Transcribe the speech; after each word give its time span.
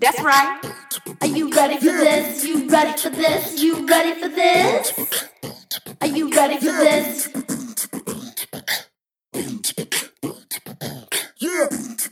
That's 0.00 0.22
right. 0.22 0.60
Are 1.22 1.26
you 1.26 1.50
ready 1.50 1.76
for 1.78 1.86
this? 1.86 2.44
You 2.44 2.68
ready 2.68 2.96
for 3.00 3.10
this? 3.10 3.60
You 3.60 3.84
ready 3.84 4.20
for 4.20 4.28
this? 4.28 5.28
Are 6.00 6.06
you 6.06 6.30
ready 6.30 6.58
for 6.58 6.66
this? 6.66 7.26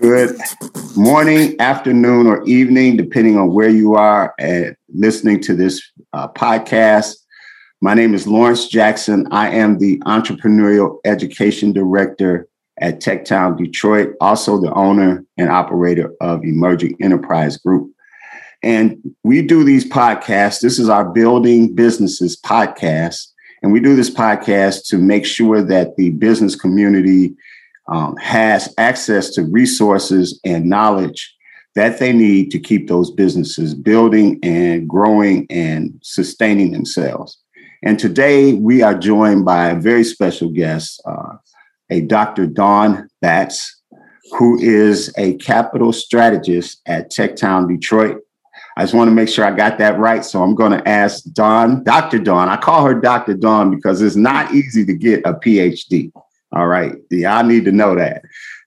Good 0.01 0.37
morning, 0.97 1.55
afternoon, 1.61 2.27
or 2.27 2.45
evening, 2.45 2.97
depending 2.97 3.39
on 3.39 3.53
where 3.53 3.69
you 3.69 3.95
are 3.95 4.35
at 4.41 4.77
listening 4.93 5.41
to 5.43 5.55
this 5.55 5.81
uh, 6.13 6.27
podcast. 6.29 7.15
My 7.81 7.95
name 7.95 8.15
is 8.15 8.27
Lawrence 8.27 8.67
Jackson. 8.67 9.29
I 9.31 9.51
am 9.51 9.79
the 9.79 9.99
Entrepreneurial 10.01 10.99
Education 11.05 11.73
Director 11.73 12.49
at 12.81 13.01
TechTown 13.01 13.57
Detroit, 13.57 14.15
also 14.21 14.61
the 14.61 14.73
owner 14.75 15.25
and 15.37 15.49
operator 15.49 16.15
of 16.21 16.45
Emerging 16.45 16.97
Enterprise 17.01 17.57
Group. 17.57 17.91
And 18.63 18.99
we 19.23 19.43
do 19.43 19.65
these 19.65 19.89
podcasts. 19.89 20.61
This 20.61 20.79
is 20.79 20.89
our 20.89 21.05
Building 21.05 21.75
Businesses 21.75 22.41
podcast. 22.41 23.29
And 23.63 23.73
we 23.73 23.81
do 23.81 23.97
this 23.97 24.11
podcast 24.11 24.87
to 24.89 24.99
make 24.99 25.25
sure 25.25 25.63
that 25.63 25.97
the 25.97 26.11
business 26.11 26.57
community 26.57 27.35
um, 27.89 28.17
has 28.17 28.73
access 28.79 29.31
to 29.31 29.45
resources 29.45 30.41
and 30.45 30.67
knowledge 30.67 31.35
that 31.75 31.99
they 31.99 32.13
need 32.13 32.51
to 32.51 32.59
keep 32.59 32.89
those 32.89 33.11
businesses 33.11 33.75
building 33.75 34.39
and 34.43 34.89
growing 34.89 35.47
and 35.51 35.93
sustaining 36.03 36.73
themselves. 36.73 37.39
And 37.85 37.99
today 37.99 38.55
we 38.55 38.83
are 38.83 38.99
joined 38.99 39.45
by 39.45 39.69
a 39.69 39.79
very 39.79 40.03
special 40.03 40.51
guest, 40.51 41.01
uh, 41.05 41.37
a 41.91 42.01
Dr. 42.01 42.47
Dawn 42.47 43.09
Batts, 43.21 43.81
who 44.33 44.59
is 44.59 45.13
a 45.17 45.35
capital 45.35 45.93
strategist 45.93 46.81
at 46.87 47.11
TechTown 47.11 47.69
Detroit. 47.69 48.19
I 48.77 48.83
just 48.83 48.95
want 48.95 49.09
to 49.09 49.15
make 49.15 49.29
sure 49.29 49.45
I 49.45 49.53
got 49.53 49.79
that 49.79 49.99
right. 49.99 50.25
So 50.25 50.43
I'm 50.43 50.55
going 50.55 50.73
to 50.73 50.87
ask 50.87 51.25
Dawn, 51.33 51.83
Dr. 51.85 52.19
Dawn. 52.19 52.49
I 52.49 52.57
call 52.57 52.85
her 52.85 52.95
Dr. 52.95 53.35
Dawn 53.35 53.75
because 53.75 54.03
it's 54.03 54.17
not 54.17 54.53
easy 54.53 54.85
to 54.85 54.95
get 54.95 55.23
a 55.25 55.33
PhD. 55.33 56.13
All 56.53 56.67
right. 56.67 56.95
Yeah, 57.11 57.39
I 57.39 57.43
need 57.43 57.65
to 57.65 57.73
know 57.73 57.95
that. 57.95 58.23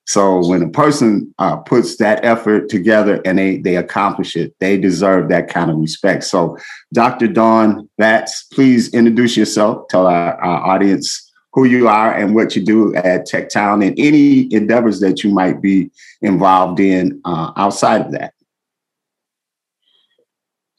So 0.10 0.44
when 0.48 0.64
a 0.64 0.70
person 0.70 1.34
uh, 1.38 1.58
puts 1.58 1.98
that 1.98 2.26
effort 2.26 2.68
together 2.68 3.22
and 3.26 3.38
they 3.38 3.58
they 3.58 3.76
accomplish 3.76 4.36
it, 4.36 4.56
they 4.60 4.76
deserve 4.76 5.30
that 5.30 5.50
kind 5.50 5.70
of 5.70 5.78
respect. 5.78 6.24
So, 6.24 6.58
Dr. 6.92 7.28
Dawn 7.28 7.88
Batts, 8.00 8.44
please 8.52 8.92
introduce 8.92 9.38
yourself. 9.38 9.88
Tell 9.90 10.08
our, 10.08 10.34
our 10.42 10.66
audience 10.66 11.29
who 11.54 11.66
you 11.66 11.88
are 11.88 12.14
and 12.14 12.36
what 12.36 12.56
you 12.56 12.64
do 12.64 12.96
at 12.96 13.28
TechTown 13.28 13.86
and 13.86 13.98
any 14.00 14.54
endeavors 14.54 15.00
that 15.00 15.24
you 15.24 15.32
might 15.32 15.62
be 15.62 15.92
involved 16.22 16.80
in 16.80 17.22
uh, 17.26 17.52
outside 17.56 18.02
of 18.02 18.12
that. 18.12 18.34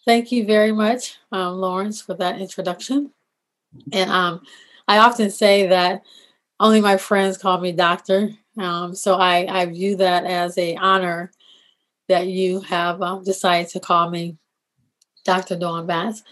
Thank 0.04 0.32
you 0.32 0.44
very 0.44 0.72
much, 0.72 1.18
um, 1.32 1.56
Lawrence, 1.56 2.00
for 2.00 2.14
that 2.14 2.41
introduction. 2.41 3.10
And 3.92 4.10
um, 4.10 4.42
I 4.88 4.98
often 4.98 5.30
say 5.30 5.66
that 5.68 6.02
only 6.58 6.80
my 6.80 6.96
friends 6.96 7.38
call 7.38 7.60
me 7.60 7.72
doctor. 7.72 8.30
Um, 8.58 8.94
so 8.94 9.14
I, 9.14 9.46
I 9.48 9.66
view 9.66 9.96
that 9.96 10.24
as 10.24 10.56
a 10.58 10.76
honor 10.76 11.32
that 12.08 12.26
you 12.26 12.60
have 12.62 13.00
um, 13.02 13.22
decided 13.22 13.70
to 13.70 13.80
call 13.80 14.10
me 14.10 14.36
Dr. 15.24 15.56
Dawn 15.56 15.86
Batts. 15.86 16.22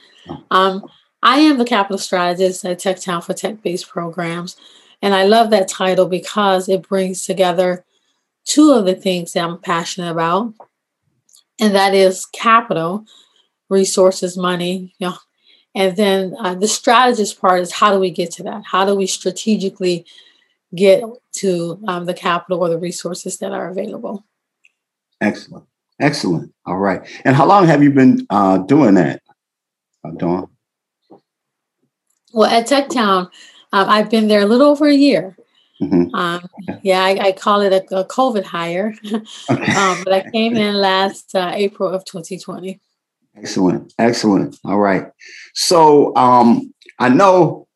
I 1.22 1.40
am 1.40 1.58
the 1.58 1.64
capital 1.64 1.98
strategist 1.98 2.64
at 2.64 2.78
TechTown 2.78 3.24
for 3.24 3.34
tech 3.34 3.62
based 3.62 3.88
programs. 3.88 4.56
And 5.02 5.14
I 5.14 5.24
love 5.24 5.50
that 5.50 5.68
title 5.68 6.06
because 6.06 6.68
it 6.68 6.88
brings 6.88 7.24
together 7.24 7.84
two 8.44 8.72
of 8.72 8.84
the 8.84 8.94
things 8.94 9.32
that 9.32 9.44
I'm 9.44 9.58
passionate 9.58 10.10
about, 10.10 10.54
and 11.60 11.74
that 11.74 11.94
is 11.94 12.26
capital, 12.26 13.04
resources, 13.68 14.36
money, 14.36 14.94
you 14.98 15.08
know, 15.08 15.16
and 15.74 15.96
then 15.96 16.34
uh, 16.40 16.54
the 16.54 16.66
strategist 16.66 17.40
part 17.40 17.60
is 17.60 17.72
how 17.72 17.92
do 17.92 18.00
we 18.00 18.10
get 18.10 18.32
to 18.32 18.42
that? 18.44 18.62
How 18.64 18.84
do 18.84 18.94
we 18.94 19.06
strategically 19.06 20.06
get 20.74 21.04
to 21.34 21.80
um, 21.86 22.06
the 22.06 22.14
capital 22.14 22.60
or 22.60 22.68
the 22.68 22.78
resources 22.78 23.38
that 23.38 23.52
are 23.52 23.68
available? 23.68 24.24
Excellent. 25.20 25.66
Excellent. 26.00 26.52
All 26.66 26.78
right. 26.78 27.06
And 27.24 27.36
how 27.36 27.46
long 27.46 27.66
have 27.66 27.82
you 27.82 27.90
been 27.90 28.26
uh, 28.30 28.58
doing 28.58 28.94
that, 28.94 29.22
uh, 30.04 30.10
Dawn? 30.12 30.48
Well, 32.32 32.50
at 32.50 32.66
TechTown, 32.66 33.30
um, 33.72 33.88
I've 33.88 34.10
been 34.10 34.28
there 34.28 34.42
a 34.42 34.46
little 34.46 34.66
over 34.66 34.86
a 34.86 34.94
year. 34.94 35.36
Mm-hmm. 35.80 36.14
Um, 36.14 36.48
yeah, 36.82 37.04
I, 37.04 37.28
I, 37.28 37.32
call 37.32 37.60
it 37.60 37.72
a, 37.72 37.96
a 37.96 38.04
COVID 38.04 38.42
hire, 38.42 38.94
um, 39.12 40.02
but 40.04 40.12
I 40.12 40.28
came 40.32 40.56
in 40.56 40.74
last 40.74 41.36
uh, 41.36 41.52
April 41.54 41.88
of 41.88 42.04
2020. 42.04 42.80
Excellent, 43.36 43.94
excellent. 43.96 44.58
All 44.64 44.78
right. 44.78 45.06
So 45.54 46.14
um, 46.16 46.74
I 46.98 47.08
know 47.08 47.68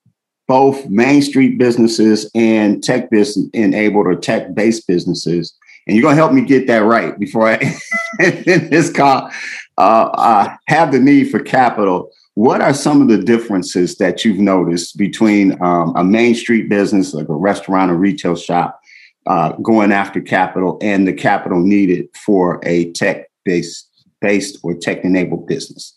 both 0.48 0.88
Main 0.88 1.22
Street 1.22 1.58
businesses 1.58 2.28
and 2.34 2.82
tech 2.82 3.08
business 3.10 3.46
enabled 3.54 4.06
or 4.06 4.16
tech 4.16 4.52
based 4.52 4.88
businesses, 4.88 5.54
and 5.86 5.96
you're 5.96 6.02
gonna 6.02 6.16
help 6.16 6.32
me 6.32 6.42
get 6.42 6.66
that 6.66 6.82
right 6.82 7.16
before 7.20 7.48
I 7.48 7.54
in 8.20 8.68
this 8.68 8.90
call. 8.92 9.30
Uh, 9.78 10.10
uh, 10.12 10.56
have 10.66 10.90
the 10.90 10.98
need 10.98 11.30
for 11.30 11.38
capital 11.38 12.10
what 12.34 12.60
are 12.60 12.72
some 12.72 13.02
of 13.02 13.08
the 13.08 13.18
differences 13.18 13.96
that 13.96 14.24
you've 14.24 14.38
noticed 14.38 14.96
between 14.96 15.62
um, 15.62 15.94
a 15.96 16.04
main 16.04 16.34
street 16.34 16.68
business 16.68 17.12
like 17.12 17.28
a 17.28 17.34
restaurant 17.34 17.90
or 17.90 17.96
retail 17.96 18.36
shop 18.36 18.80
uh, 19.26 19.52
going 19.56 19.92
after 19.92 20.20
capital 20.20 20.78
and 20.80 21.06
the 21.06 21.12
capital 21.12 21.60
needed 21.60 22.08
for 22.24 22.60
a 22.64 22.90
tech 22.92 23.30
based 23.44 23.88
based 24.20 24.58
or 24.62 24.74
tech 24.74 25.04
enabled 25.04 25.46
business? 25.46 25.96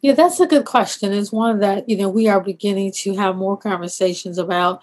Yeah, 0.00 0.12
that's 0.12 0.40
a 0.40 0.46
good 0.46 0.64
question. 0.64 1.12
It's 1.12 1.32
one 1.32 1.58
that 1.58 1.88
you 1.88 1.96
know 1.96 2.08
we 2.08 2.28
are 2.28 2.40
beginning 2.40 2.92
to 2.98 3.16
have 3.16 3.36
more 3.36 3.56
conversations 3.56 4.38
about. 4.38 4.82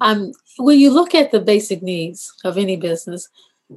Um, 0.00 0.32
when 0.58 0.78
you 0.78 0.90
look 0.90 1.14
at 1.14 1.30
the 1.30 1.40
basic 1.40 1.82
needs 1.82 2.32
of 2.44 2.56
any 2.56 2.76
business, 2.76 3.28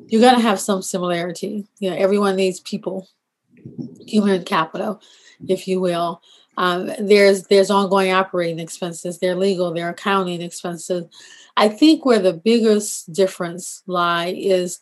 you're 0.07 0.21
going 0.21 0.35
to 0.35 0.41
have 0.41 0.59
some 0.59 0.81
similarity. 0.81 1.67
You 1.79 1.89
know, 1.89 1.97
everyone 1.97 2.35
needs 2.35 2.59
people, 2.59 3.07
human 4.05 4.43
capital 4.43 5.01
if 5.47 5.67
you 5.67 5.79
will. 5.79 6.21
Um, 6.57 6.91
there's 6.99 7.43
there's 7.43 7.69
ongoing 7.69 8.11
operating 8.11 8.59
expenses, 8.59 9.19
their 9.19 9.35
legal, 9.35 9.73
their 9.73 9.89
accounting 9.89 10.41
expenses. 10.41 11.05
I 11.55 11.69
think 11.69 12.05
where 12.05 12.19
the 12.19 12.33
biggest 12.33 13.11
difference 13.13 13.83
lie 13.85 14.33
is 14.35 14.79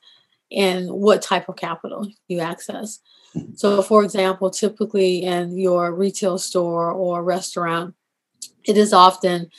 in 0.50 0.88
what 0.88 1.22
type 1.22 1.50
of 1.50 1.58
capital 1.58 2.10
you 2.28 2.40
access. 2.40 3.00
So, 3.56 3.82
for 3.82 4.04
example, 4.04 4.50
typically 4.50 5.24
in 5.24 5.58
your 5.58 5.94
retail 5.94 6.38
store 6.38 6.92
or 6.92 7.22
restaurant, 7.24 7.94
it 8.64 8.78
is 8.78 8.94
often 8.94 9.52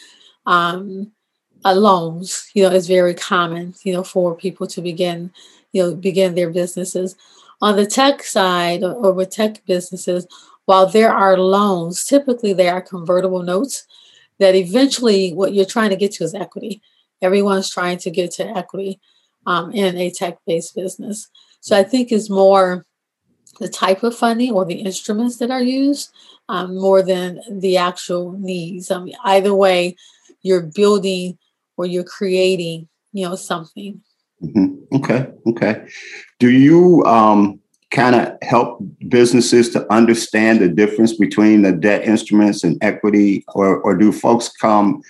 um, 0.46 1.12
loans. 1.64 2.50
You 2.54 2.62
know, 2.62 2.70
it's 2.70 2.86
very 2.86 3.14
common. 3.14 3.74
You 3.82 3.92
know, 3.92 4.02
for 4.02 4.34
people 4.34 4.66
to 4.68 4.80
begin, 4.80 5.30
you 5.72 5.82
know, 5.82 5.94
begin 5.94 6.34
their 6.34 6.48
businesses. 6.48 7.16
On 7.62 7.76
the 7.76 7.86
tech 7.86 8.22
side, 8.22 8.82
or 8.82 9.12
with 9.12 9.30
tech 9.30 9.64
businesses, 9.66 10.26
while 10.66 10.86
there 10.86 11.12
are 11.12 11.38
loans, 11.38 12.04
typically 12.04 12.52
they 12.52 12.68
are 12.68 12.82
convertible 12.82 13.42
notes 13.42 13.86
that 14.38 14.54
eventually 14.54 15.32
what 15.32 15.54
you're 15.54 15.64
trying 15.64 15.90
to 15.90 15.96
get 15.96 16.12
to 16.12 16.24
is 16.24 16.34
equity. 16.34 16.82
Everyone's 17.22 17.70
trying 17.70 17.98
to 17.98 18.10
get 18.10 18.32
to 18.32 18.46
equity 18.46 19.00
um, 19.46 19.72
in 19.72 19.96
a 19.96 20.10
tech 20.10 20.38
based 20.46 20.74
business. 20.74 21.28
So 21.60 21.76
I 21.76 21.82
think 21.82 22.12
it's 22.12 22.28
more 22.28 22.84
the 23.58 23.68
type 23.68 24.02
of 24.02 24.14
funding 24.14 24.52
or 24.52 24.64
the 24.64 24.74
instruments 24.74 25.38
that 25.38 25.50
are 25.50 25.62
used 25.62 26.10
um, 26.48 26.76
more 26.76 27.02
than 27.02 27.40
the 27.50 27.78
actual 27.78 28.32
needs. 28.32 28.90
I 28.90 29.02
mean, 29.02 29.16
either 29.24 29.54
way, 29.54 29.96
you're 30.42 30.62
building 30.62 31.38
or 31.76 31.86
you're 31.86 32.04
creating, 32.04 32.88
you 33.12 33.26
know, 33.26 33.34
something. 33.34 34.02
Mm-hmm. 34.42 34.96
Okay. 34.96 35.26
Okay. 35.46 35.86
Do 36.38 36.50
you 36.50 37.02
um, 37.04 37.60
kind 37.90 38.14
of 38.14 38.36
help 38.42 38.82
businesses 39.08 39.70
to 39.70 39.90
understand 39.92 40.60
the 40.60 40.68
difference 40.68 41.16
between 41.16 41.62
the 41.62 41.72
debt 41.72 42.04
instruments 42.04 42.62
and 42.64 42.76
equity, 42.82 43.44
or, 43.54 43.78
or 43.80 43.96
do 43.96 44.12
folks 44.12 44.48
come 44.48 45.02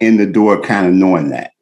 in 0.00 0.16
the 0.16 0.26
door 0.26 0.60
kind 0.60 0.86
of 0.86 0.92
knowing 0.92 1.30
that? 1.30 1.52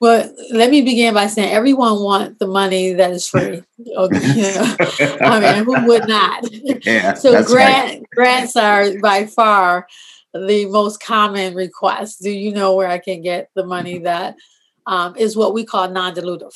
Well, 0.00 0.34
let 0.50 0.70
me 0.70 0.80
begin 0.80 1.12
by 1.12 1.26
saying 1.26 1.52
everyone 1.52 2.00
wants 2.00 2.38
the 2.38 2.46
money 2.46 2.94
that 2.94 3.10
is 3.10 3.28
free. 3.28 3.62
Okay. 3.96 5.18
I 5.20 5.40
mean, 5.40 5.64
who 5.64 5.86
would 5.86 6.06
not? 6.06 6.44
Yeah, 6.84 7.14
so 7.14 7.42
grant, 7.44 7.90
right. 7.90 8.02
grants 8.14 8.56
are 8.56 8.98
by 8.98 9.26
far 9.26 9.86
the 10.32 10.66
most 10.66 11.02
common 11.02 11.54
request. 11.54 12.22
Do 12.22 12.30
you 12.30 12.52
know 12.52 12.74
where 12.76 12.88
I 12.88 12.98
can 12.98 13.22
get 13.22 13.50
the 13.54 13.64
money 13.64 13.98
that 14.00 14.36
um, 14.90 15.16
is 15.16 15.36
what 15.36 15.54
we 15.54 15.64
call 15.64 15.88
non-dilutive? 15.88 16.52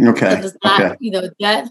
Okay. 0.00 0.42
Not, 0.62 0.80
okay. 0.80 0.96
you 1.00 1.10
know, 1.10 1.28
debt 1.40 1.68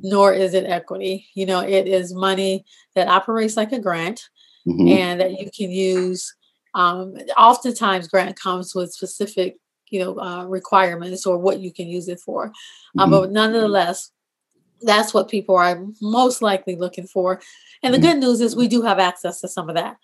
nor 0.00 0.32
is 0.32 0.54
it 0.54 0.64
equity. 0.64 1.26
You 1.34 1.46
know, 1.46 1.60
it 1.60 1.88
is 1.88 2.14
money 2.14 2.64
that 2.94 3.08
operates 3.08 3.56
like 3.56 3.72
a 3.72 3.80
grant 3.80 4.28
mm-hmm. 4.66 4.88
and 4.88 5.20
that 5.20 5.32
you 5.32 5.50
can 5.54 5.70
use. 5.70 6.34
Um, 6.74 7.16
oftentimes, 7.36 8.06
grant 8.06 8.38
comes 8.38 8.74
with 8.74 8.92
specific, 8.92 9.56
you 9.90 9.98
know, 9.98 10.20
uh, 10.20 10.44
requirements 10.44 11.26
or 11.26 11.38
what 11.38 11.58
you 11.58 11.72
can 11.72 11.88
use 11.88 12.08
it 12.08 12.20
for. 12.20 12.52
Um, 12.96 13.10
mm-hmm. 13.10 13.10
But 13.10 13.32
nonetheless, 13.32 14.12
that's 14.82 15.12
what 15.12 15.28
people 15.28 15.56
are 15.56 15.84
most 16.00 16.40
likely 16.40 16.76
looking 16.76 17.08
for. 17.08 17.40
And 17.82 17.92
the 17.92 17.98
good 17.98 18.18
news 18.18 18.40
is 18.40 18.54
we 18.54 18.68
do 18.68 18.82
have 18.82 19.00
access 19.00 19.40
to 19.40 19.48
some 19.48 19.68
of 19.68 19.74
that. 19.74 19.96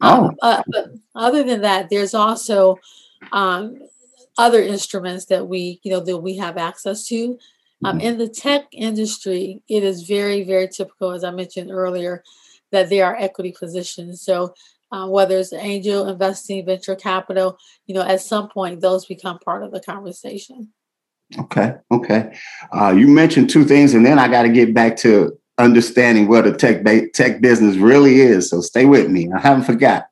Oh. 0.00 0.28
Um, 0.28 0.36
uh, 0.40 0.62
but 0.68 0.86
other 1.14 1.42
than 1.42 1.60
that, 1.60 1.90
there's 1.90 2.14
also 2.14 2.78
um, 3.32 3.76
other 4.38 4.62
instruments 4.62 5.26
that 5.26 5.48
we, 5.48 5.80
you 5.82 5.90
know, 5.90 6.00
that 6.00 6.18
we 6.18 6.36
have 6.36 6.56
access 6.56 7.06
to. 7.08 7.38
Um, 7.84 8.00
in 8.00 8.16
the 8.16 8.28
tech 8.28 8.64
industry, 8.72 9.62
it 9.68 9.84
is 9.84 10.04
very, 10.04 10.44
very 10.44 10.66
typical, 10.66 11.10
as 11.10 11.24
I 11.24 11.30
mentioned 11.30 11.70
earlier, 11.70 12.24
that 12.72 12.88
there 12.88 13.04
are 13.04 13.16
equity 13.16 13.52
positions. 13.52 14.22
So 14.22 14.54
uh, 14.90 15.06
whether 15.08 15.36
it's 15.36 15.52
angel 15.52 16.08
investing, 16.08 16.64
venture 16.64 16.96
capital, 16.96 17.58
you 17.86 17.94
know, 17.94 18.02
at 18.02 18.22
some 18.22 18.48
point 18.48 18.80
those 18.80 19.04
become 19.04 19.38
part 19.40 19.62
of 19.62 19.72
the 19.72 19.80
conversation. 19.80 20.72
Okay, 21.38 21.74
okay. 21.90 22.38
Uh, 22.72 22.94
you 22.96 23.08
mentioned 23.08 23.50
two 23.50 23.64
things, 23.64 23.94
and 23.94 24.06
then 24.06 24.18
I 24.18 24.28
got 24.28 24.42
to 24.42 24.48
get 24.48 24.72
back 24.72 24.96
to 24.98 25.36
understanding 25.58 26.28
what 26.28 26.46
a 26.46 26.52
tech 26.52 26.84
ba- 26.84 27.08
tech 27.10 27.40
business 27.40 27.76
really 27.76 28.20
is. 28.20 28.48
So 28.48 28.60
stay 28.60 28.86
with 28.86 29.10
me. 29.10 29.28
I 29.32 29.40
haven't 29.40 29.64
forgot. 29.64 30.06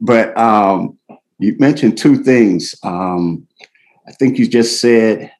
But 0.00 0.36
um, 0.38 0.98
you 1.42 1.56
mentioned 1.58 1.98
two 1.98 2.22
things. 2.22 2.74
Um, 2.84 3.46
I 4.06 4.12
think 4.12 4.38
you 4.38 4.46
just 4.46 4.80
said 4.80 5.32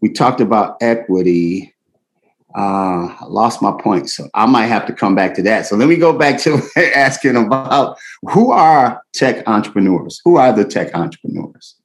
we 0.00 0.10
talked 0.10 0.40
about 0.40 0.76
equity. 0.80 1.74
Uh, 2.56 3.08
I 3.20 3.24
lost 3.26 3.60
my 3.60 3.72
point, 3.72 4.08
so 4.08 4.28
I 4.32 4.46
might 4.46 4.66
have 4.66 4.86
to 4.86 4.92
come 4.92 5.14
back 5.14 5.34
to 5.34 5.42
that. 5.42 5.66
So 5.66 5.76
let 5.76 5.88
me 5.88 5.96
go 5.96 6.16
back 6.16 6.40
to 6.42 6.62
asking 6.96 7.36
about 7.36 7.98
who 8.30 8.52
are 8.52 9.02
tech 9.12 9.46
entrepreneurs? 9.46 10.20
Who 10.24 10.36
are 10.36 10.52
the 10.52 10.64
tech 10.64 10.94
entrepreneurs? 10.94 11.76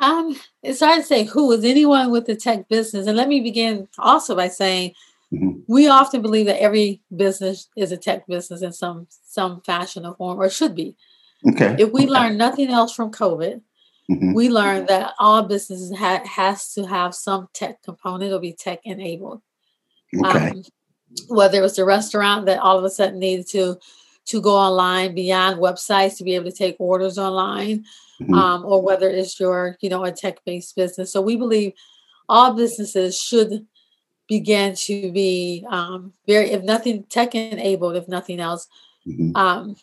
Um, 0.00 0.36
it's 0.62 0.80
hard 0.80 1.02
to 1.02 1.06
say 1.06 1.24
who 1.24 1.52
is 1.52 1.64
anyone 1.64 2.10
with 2.10 2.26
the 2.26 2.34
tech 2.34 2.68
business. 2.68 3.06
And 3.06 3.16
let 3.16 3.28
me 3.28 3.40
begin 3.40 3.88
also 3.98 4.34
by 4.34 4.48
saying 4.48 4.94
mm-hmm. 5.32 5.60
we 5.68 5.86
often 5.86 6.22
believe 6.22 6.46
that 6.46 6.60
every 6.60 7.02
business 7.14 7.68
is 7.76 7.92
a 7.92 7.96
tech 7.96 8.26
business 8.26 8.62
in 8.62 8.72
some 8.72 9.06
some 9.24 9.60
fashion 9.60 10.04
or 10.04 10.14
form, 10.16 10.40
or 10.40 10.50
should 10.50 10.74
be. 10.74 10.96
Okay. 11.50 11.76
If 11.78 11.92
we 11.92 12.06
learn 12.06 12.36
nothing 12.36 12.70
else 12.70 12.94
from 12.94 13.10
COVID, 13.10 13.60
mm-hmm. 14.10 14.34
we 14.34 14.48
learned 14.48 14.88
that 14.88 15.14
all 15.18 15.42
businesses 15.42 15.96
ha- 15.96 16.24
has 16.24 16.72
to 16.74 16.86
have 16.86 17.14
some 17.14 17.48
tech 17.52 17.82
component 17.82 18.32
or 18.32 18.40
be 18.40 18.52
tech 18.52 18.80
enabled. 18.84 19.42
Okay. 20.24 20.50
Um, 20.50 20.62
whether 21.28 21.58
it 21.58 21.62
was 21.62 21.76
the 21.76 21.84
restaurant 21.84 22.46
that 22.46 22.60
all 22.60 22.78
of 22.78 22.84
a 22.84 22.90
sudden 22.90 23.18
needed 23.18 23.48
to 23.50 23.78
to 24.26 24.40
go 24.40 24.56
online 24.56 25.14
beyond 25.14 25.60
websites 25.60 26.16
to 26.16 26.24
be 26.24 26.34
able 26.34 26.50
to 26.50 26.56
take 26.56 26.76
orders 26.78 27.18
online, 27.18 27.84
mm-hmm. 28.20 28.32
um, 28.32 28.64
or 28.64 28.80
whether 28.80 29.08
it's 29.08 29.38
your 29.38 29.76
you 29.80 29.88
know 29.88 30.04
a 30.04 30.12
tech 30.12 30.38
based 30.44 30.74
business. 30.74 31.12
So 31.12 31.20
we 31.20 31.36
believe 31.36 31.72
all 32.28 32.54
businesses 32.54 33.20
should 33.20 33.66
begin 34.28 34.74
to 34.74 35.12
be 35.12 35.66
um, 35.68 36.12
very, 36.26 36.50
if 36.50 36.62
nothing, 36.62 37.04
tech 37.04 37.34
enabled, 37.34 37.96
if 37.96 38.08
nothing 38.08 38.40
else. 38.40 38.66
Mm-hmm. 39.06 39.36
Um, 39.36 39.76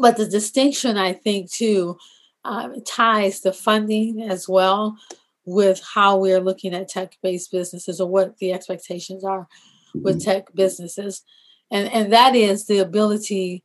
but 0.00 0.16
the 0.16 0.26
distinction, 0.26 0.96
I 0.96 1.12
think, 1.12 1.50
too, 1.50 1.98
uh, 2.44 2.70
ties 2.86 3.40
the 3.40 3.52
funding 3.52 4.22
as 4.22 4.48
well 4.48 4.96
with 5.44 5.82
how 5.94 6.16
we're 6.16 6.40
looking 6.40 6.74
at 6.74 6.88
tech-based 6.88 7.50
businesses 7.50 8.00
or 8.00 8.08
what 8.08 8.38
the 8.38 8.52
expectations 8.52 9.24
are 9.24 9.42
mm-hmm. 9.42 10.02
with 10.02 10.24
tech 10.24 10.52
businesses, 10.54 11.22
and 11.70 11.88
and 11.92 12.12
that 12.12 12.34
is 12.34 12.66
the 12.66 12.78
ability 12.78 13.64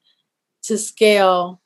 to 0.64 0.78
scale 0.78 1.62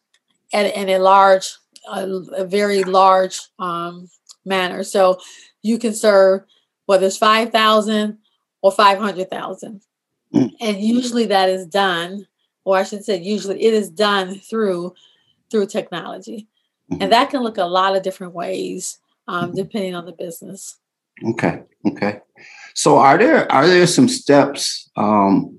at 0.54 0.76
in 0.76 0.90
a 0.90 1.00
large, 1.00 1.50
a, 1.92 2.08
a 2.38 2.46
very 2.46 2.84
large 2.84 3.40
um, 3.60 4.10
manner. 4.46 4.84
So 4.84 5.20
you 5.62 5.80
can 5.80 5.94
serve 5.94 6.42
whether 6.86 7.08
it's 7.08 7.18
five 7.18 7.52
thousand 7.52 8.20
or 8.62 8.72
500,000. 8.72 9.82
Mm. 10.34 10.52
And 10.60 10.82
usually 10.82 11.26
that 11.28 11.50
is 11.50 11.66
done, 11.66 12.28
or 12.64 12.78
I 12.78 12.84
should 12.84 13.04
say 13.04 13.18
usually 13.18 13.64
it 13.64 13.74
is 13.74 13.90
done 13.90 14.36
through 14.36 14.94
through 15.50 15.68
technology. 15.68 16.48
Mm-hmm. 16.92 17.04
And 17.04 17.12
that 17.12 17.30
can 17.30 17.42
look 17.42 17.58
a 17.58 17.66
lot 17.66 17.96
of 17.96 18.04
different 18.04 18.34
ways 18.34 19.00
um, 19.28 19.48
mm-hmm. 19.48 19.56
depending 19.56 19.96
on 19.96 20.06
the 20.06 20.12
business. 20.12 20.78
Okay. 21.24 21.62
Okay. 21.88 22.20
So 22.74 22.98
are 22.98 23.18
there 23.18 23.52
are 23.52 23.68
there 23.68 23.88
some 23.88 24.08
steps 24.08 24.90
um, 24.96 25.58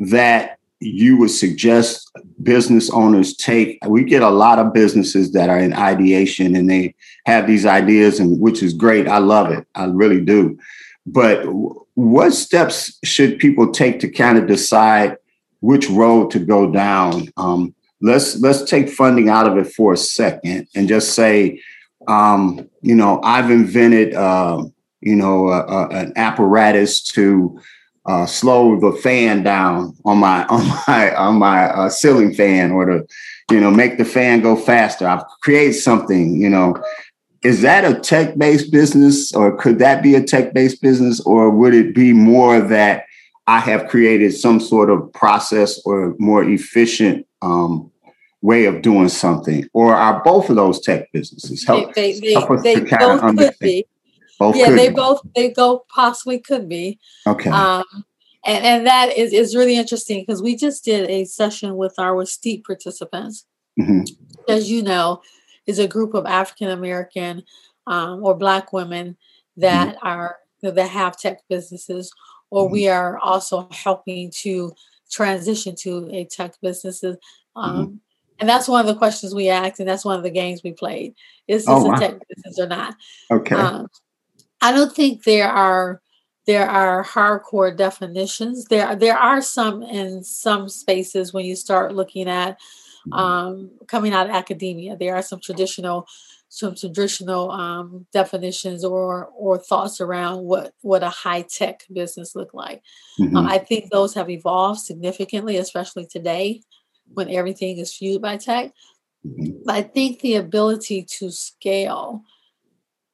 that 0.00 0.58
you 0.80 1.16
would 1.16 1.30
suggest 1.30 2.10
business 2.42 2.90
owners 2.90 3.36
take? 3.36 3.78
We 3.86 4.04
get 4.04 4.22
a 4.22 4.30
lot 4.30 4.58
of 4.58 4.72
businesses 4.72 5.32
that 5.32 5.48
are 5.48 5.58
in 5.58 5.72
ideation 5.72 6.56
and 6.56 6.68
they 6.68 6.94
have 7.24 7.46
these 7.46 7.66
ideas, 7.66 8.20
and 8.20 8.40
which 8.40 8.62
is 8.62 8.72
great. 8.72 9.08
I 9.08 9.18
love 9.18 9.50
it. 9.50 9.66
I 9.74 9.84
really 9.86 10.20
do. 10.20 10.58
But 11.06 11.44
what 11.94 12.32
steps 12.32 12.98
should 13.04 13.38
people 13.38 13.70
take 13.70 14.00
to 14.00 14.08
kind 14.08 14.38
of 14.38 14.46
decide 14.46 15.16
which 15.60 15.88
road 15.88 16.30
to 16.32 16.38
go 16.38 16.70
down? 16.70 17.28
Um, 17.36 17.74
let's 18.00 18.36
let's 18.40 18.68
take 18.68 18.88
funding 18.88 19.28
out 19.28 19.46
of 19.46 19.56
it 19.58 19.72
for 19.72 19.92
a 19.92 19.96
second 19.96 20.68
and 20.74 20.88
just 20.88 21.14
say, 21.14 21.60
um, 22.08 22.68
you 22.82 22.94
know, 22.94 23.20
I've 23.22 23.50
invented, 23.50 24.14
uh, 24.14 24.64
you 25.00 25.16
know, 25.16 25.50
an 25.90 26.12
apparatus 26.16 27.02
to 27.12 27.60
uh, 28.06 28.26
slow 28.26 28.78
the 28.78 28.92
fan 28.98 29.42
down 29.42 29.96
on 30.04 30.18
my 30.18 30.44
on 30.46 30.66
my 30.86 31.14
on 31.14 31.38
my 31.38 31.64
uh, 31.64 31.88
ceiling 31.88 32.34
fan, 32.34 32.72
or 32.72 32.86
to, 32.86 33.06
you 33.50 33.60
know, 33.60 33.70
make 33.70 33.98
the 33.98 34.04
fan 34.04 34.40
go 34.40 34.56
faster. 34.56 35.06
I've 35.06 35.24
created 35.42 35.74
something, 35.74 36.40
you 36.40 36.48
know, 36.48 36.82
is 37.46 37.62
that 37.62 37.84
a 37.84 37.98
tech 38.00 38.36
based 38.36 38.72
business 38.72 39.32
or 39.32 39.56
could 39.56 39.78
that 39.78 40.02
be 40.02 40.14
a 40.14 40.22
tech 40.22 40.52
based 40.52 40.82
business 40.82 41.20
or 41.20 41.50
would 41.50 41.74
it 41.74 41.94
be 41.94 42.12
more 42.12 42.60
that 42.60 43.04
I 43.46 43.60
have 43.60 43.88
created 43.88 44.34
some 44.34 44.60
sort 44.60 44.90
of 44.90 45.12
process 45.12 45.80
or 45.84 46.14
more 46.18 46.42
efficient 46.42 47.26
um, 47.42 47.90
way 48.42 48.64
of 48.66 48.82
doing 48.82 49.08
something? 49.08 49.68
Or 49.72 49.94
are 49.94 50.22
both 50.22 50.50
of 50.50 50.56
those 50.56 50.80
tech 50.80 51.10
businesses? 51.12 51.66
Help, 51.66 51.94
they, 51.94 52.18
they, 52.18 52.32
help 52.32 52.50
us 52.50 52.62
they, 52.62 52.76
to 52.76 52.84
kind 52.84 53.20
of 53.20 53.36
Could 53.36 53.54
be. 53.60 53.86
Both 54.38 54.56
yeah, 54.56 54.70
they 54.70 54.88
be. 54.88 54.94
both 54.94 55.20
they 55.34 55.50
go 55.50 55.84
possibly 55.88 56.38
could 56.38 56.68
be. 56.68 56.98
Okay. 57.26 57.50
Um, 57.50 57.84
and, 58.44 58.64
and 58.64 58.86
that 58.86 59.16
is, 59.16 59.32
is 59.32 59.56
really 59.56 59.76
interesting 59.76 60.20
because 60.20 60.42
we 60.42 60.56
just 60.56 60.84
did 60.84 61.08
a 61.08 61.24
session 61.24 61.76
with 61.76 61.94
our 61.98 62.24
STEEP 62.26 62.66
participants. 62.66 63.46
Mm-hmm. 63.80 64.02
As 64.48 64.70
you 64.70 64.82
know, 64.82 65.22
is 65.66 65.78
a 65.78 65.88
group 65.88 66.14
of 66.14 66.26
African 66.26 66.70
American 66.70 67.42
um, 67.86 68.22
or 68.22 68.36
Black 68.36 68.72
women 68.72 69.16
that 69.56 69.96
mm-hmm. 69.96 70.06
are 70.06 70.36
that 70.62 70.88
have 70.88 71.16
tech 71.16 71.40
businesses, 71.48 72.12
or 72.50 72.64
mm-hmm. 72.64 72.72
we 72.72 72.88
are 72.88 73.18
also 73.18 73.68
helping 73.70 74.30
to 74.42 74.72
transition 75.10 75.74
to 75.76 76.08
a 76.12 76.24
tech 76.24 76.54
businesses. 76.60 77.16
Um, 77.54 77.76
mm-hmm. 77.76 77.94
And 78.38 78.48
that's 78.48 78.68
one 78.68 78.80
of 78.80 78.86
the 78.86 78.98
questions 78.98 79.34
we 79.34 79.48
asked, 79.48 79.80
and 79.80 79.88
that's 79.88 80.04
one 80.04 80.16
of 80.16 80.22
the 80.22 80.30
games 80.30 80.62
we 80.62 80.72
played. 80.72 81.14
Is 81.48 81.64
this 81.64 81.74
oh, 81.74 81.84
wow. 81.84 81.94
a 81.94 81.98
tech 81.98 82.18
business 82.28 82.58
or 82.58 82.66
not? 82.66 82.96
Okay. 83.30 83.54
Um, 83.54 83.88
I 84.60 84.72
don't 84.72 84.94
think 84.94 85.24
there 85.24 85.48
are 85.48 86.02
there 86.46 86.68
are 86.68 87.02
hardcore 87.04 87.76
definitions. 87.76 88.66
There 88.66 88.94
there 88.94 89.16
are 89.16 89.40
some 89.40 89.82
in 89.82 90.22
some 90.22 90.68
spaces 90.68 91.32
when 91.32 91.44
you 91.44 91.56
start 91.56 91.94
looking 91.94 92.28
at 92.28 92.58
um, 93.12 93.70
coming 93.86 94.12
out 94.12 94.28
of 94.28 94.34
academia. 94.34 94.96
There 94.96 95.14
are 95.14 95.22
some 95.22 95.40
traditional 95.40 96.06
some 96.56 96.74
traditional 96.74 97.50
um, 97.50 98.06
definitions 98.14 98.82
or 98.82 99.26
or 99.36 99.58
thoughts 99.58 100.00
around 100.00 100.42
what 100.42 100.72
what 100.80 101.02
a 101.02 101.10
high 101.10 101.42
tech 101.42 101.82
business 101.92 102.34
look 102.34 102.54
like. 102.54 102.82
Mm-hmm. 103.20 103.36
Um, 103.36 103.46
I 103.46 103.58
think 103.58 103.90
those 103.90 104.14
have 104.14 104.30
evolved 104.30 104.80
significantly, 104.80 105.58
especially 105.58 106.06
today 106.06 106.62
when 107.12 107.28
everything 107.28 107.76
is 107.76 107.92
fueled 107.92 108.22
by 108.22 108.38
tech. 108.38 108.72
Mm-hmm. 109.26 109.64
But 109.66 109.74
I 109.74 109.82
think 109.82 110.20
the 110.20 110.36
ability 110.36 111.04
to 111.18 111.30
scale 111.30 112.22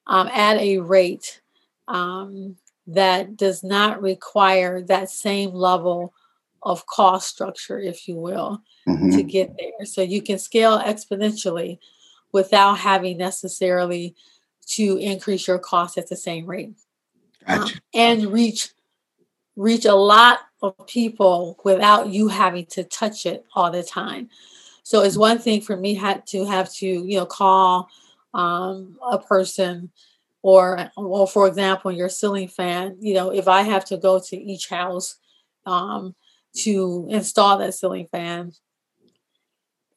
um, 0.06 0.28
at 0.28 0.58
a 0.58 0.78
rate 0.78 1.40
um, 1.88 2.54
that 2.86 3.36
does 3.36 3.64
not 3.64 4.00
require 4.00 4.82
that 4.82 5.10
same 5.10 5.50
level 5.50 6.14
of 6.62 6.86
cost 6.86 7.28
structure, 7.28 7.80
if 7.80 8.06
you 8.06 8.14
will, 8.14 8.62
mm-hmm. 8.88 9.10
to 9.16 9.24
get 9.24 9.50
there. 9.58 9.84
So 9.84 10.00
you 10.00 10.22
can 10.22 10.38
scale 10.38 10.78
exponentially 10.78 11.80
without 12.32 12.78
having 12.78 13.18
necessarily 13.18 14.14
to 14.66 14.96
increase 14.98 15.46
your 15.46 15.58
cost 15.58 15.98
at 15.98 16.08
the 16.08 16.16
same 16.16 16.46
rate 16.46 16.72
gotcha. 17.46 17.74
um, 17.74 17.80
and 17.94 18.32
reach 18.32 18.70
reach 19.56 19.84
a 19.84 19.94
lot 19.94 20.40
of 20.62 20.74
people 20.86 21.58
without 21.64 22.08
you 22.08 22.28
having 22.28 22.64
to 22.64 22.84
touch 22.84 23.26
it 23.26 23.44
all 23.54 23.70
the 23.70 23.82
time. 23.82 24.30
So 24.82 25.02
it's 25.02 25.16
one 25.16 25.38
thing 25.38 25.60
for 25.60 25.76
me 25.76 25.94
had 25.94 26.26
to 26.28 26.44
have 26.46 26.72
to 26.74 26.86
you 26.86 27.18
know 27.18 27.26
call 27.26 27.88
um, 28.34 28.98
a 29.10 29.18
person 29.18 29.90
or 30.42 30.90
well 30.96 31.26
for 31.26 31.46
example 31.46 31.92
your 31.92 32.08
ceiling 32.08 32.48
fan 32.48 32.96
you 33.00 33.14
know 33.14 33.30
if 33.30 33.46
i 33.46 33.62
have 33.62 33.84
to 33.84 33.96
go 33.96 34.18
to 34.18 34.36
each 34.36 34.68
house 34.68 35.16
um, 35.66 36.14
to 36.54 37.06
install 37.10 37.58
that 37.58 37.74
ceiling 37.74 38.08
fan 38.10 38.52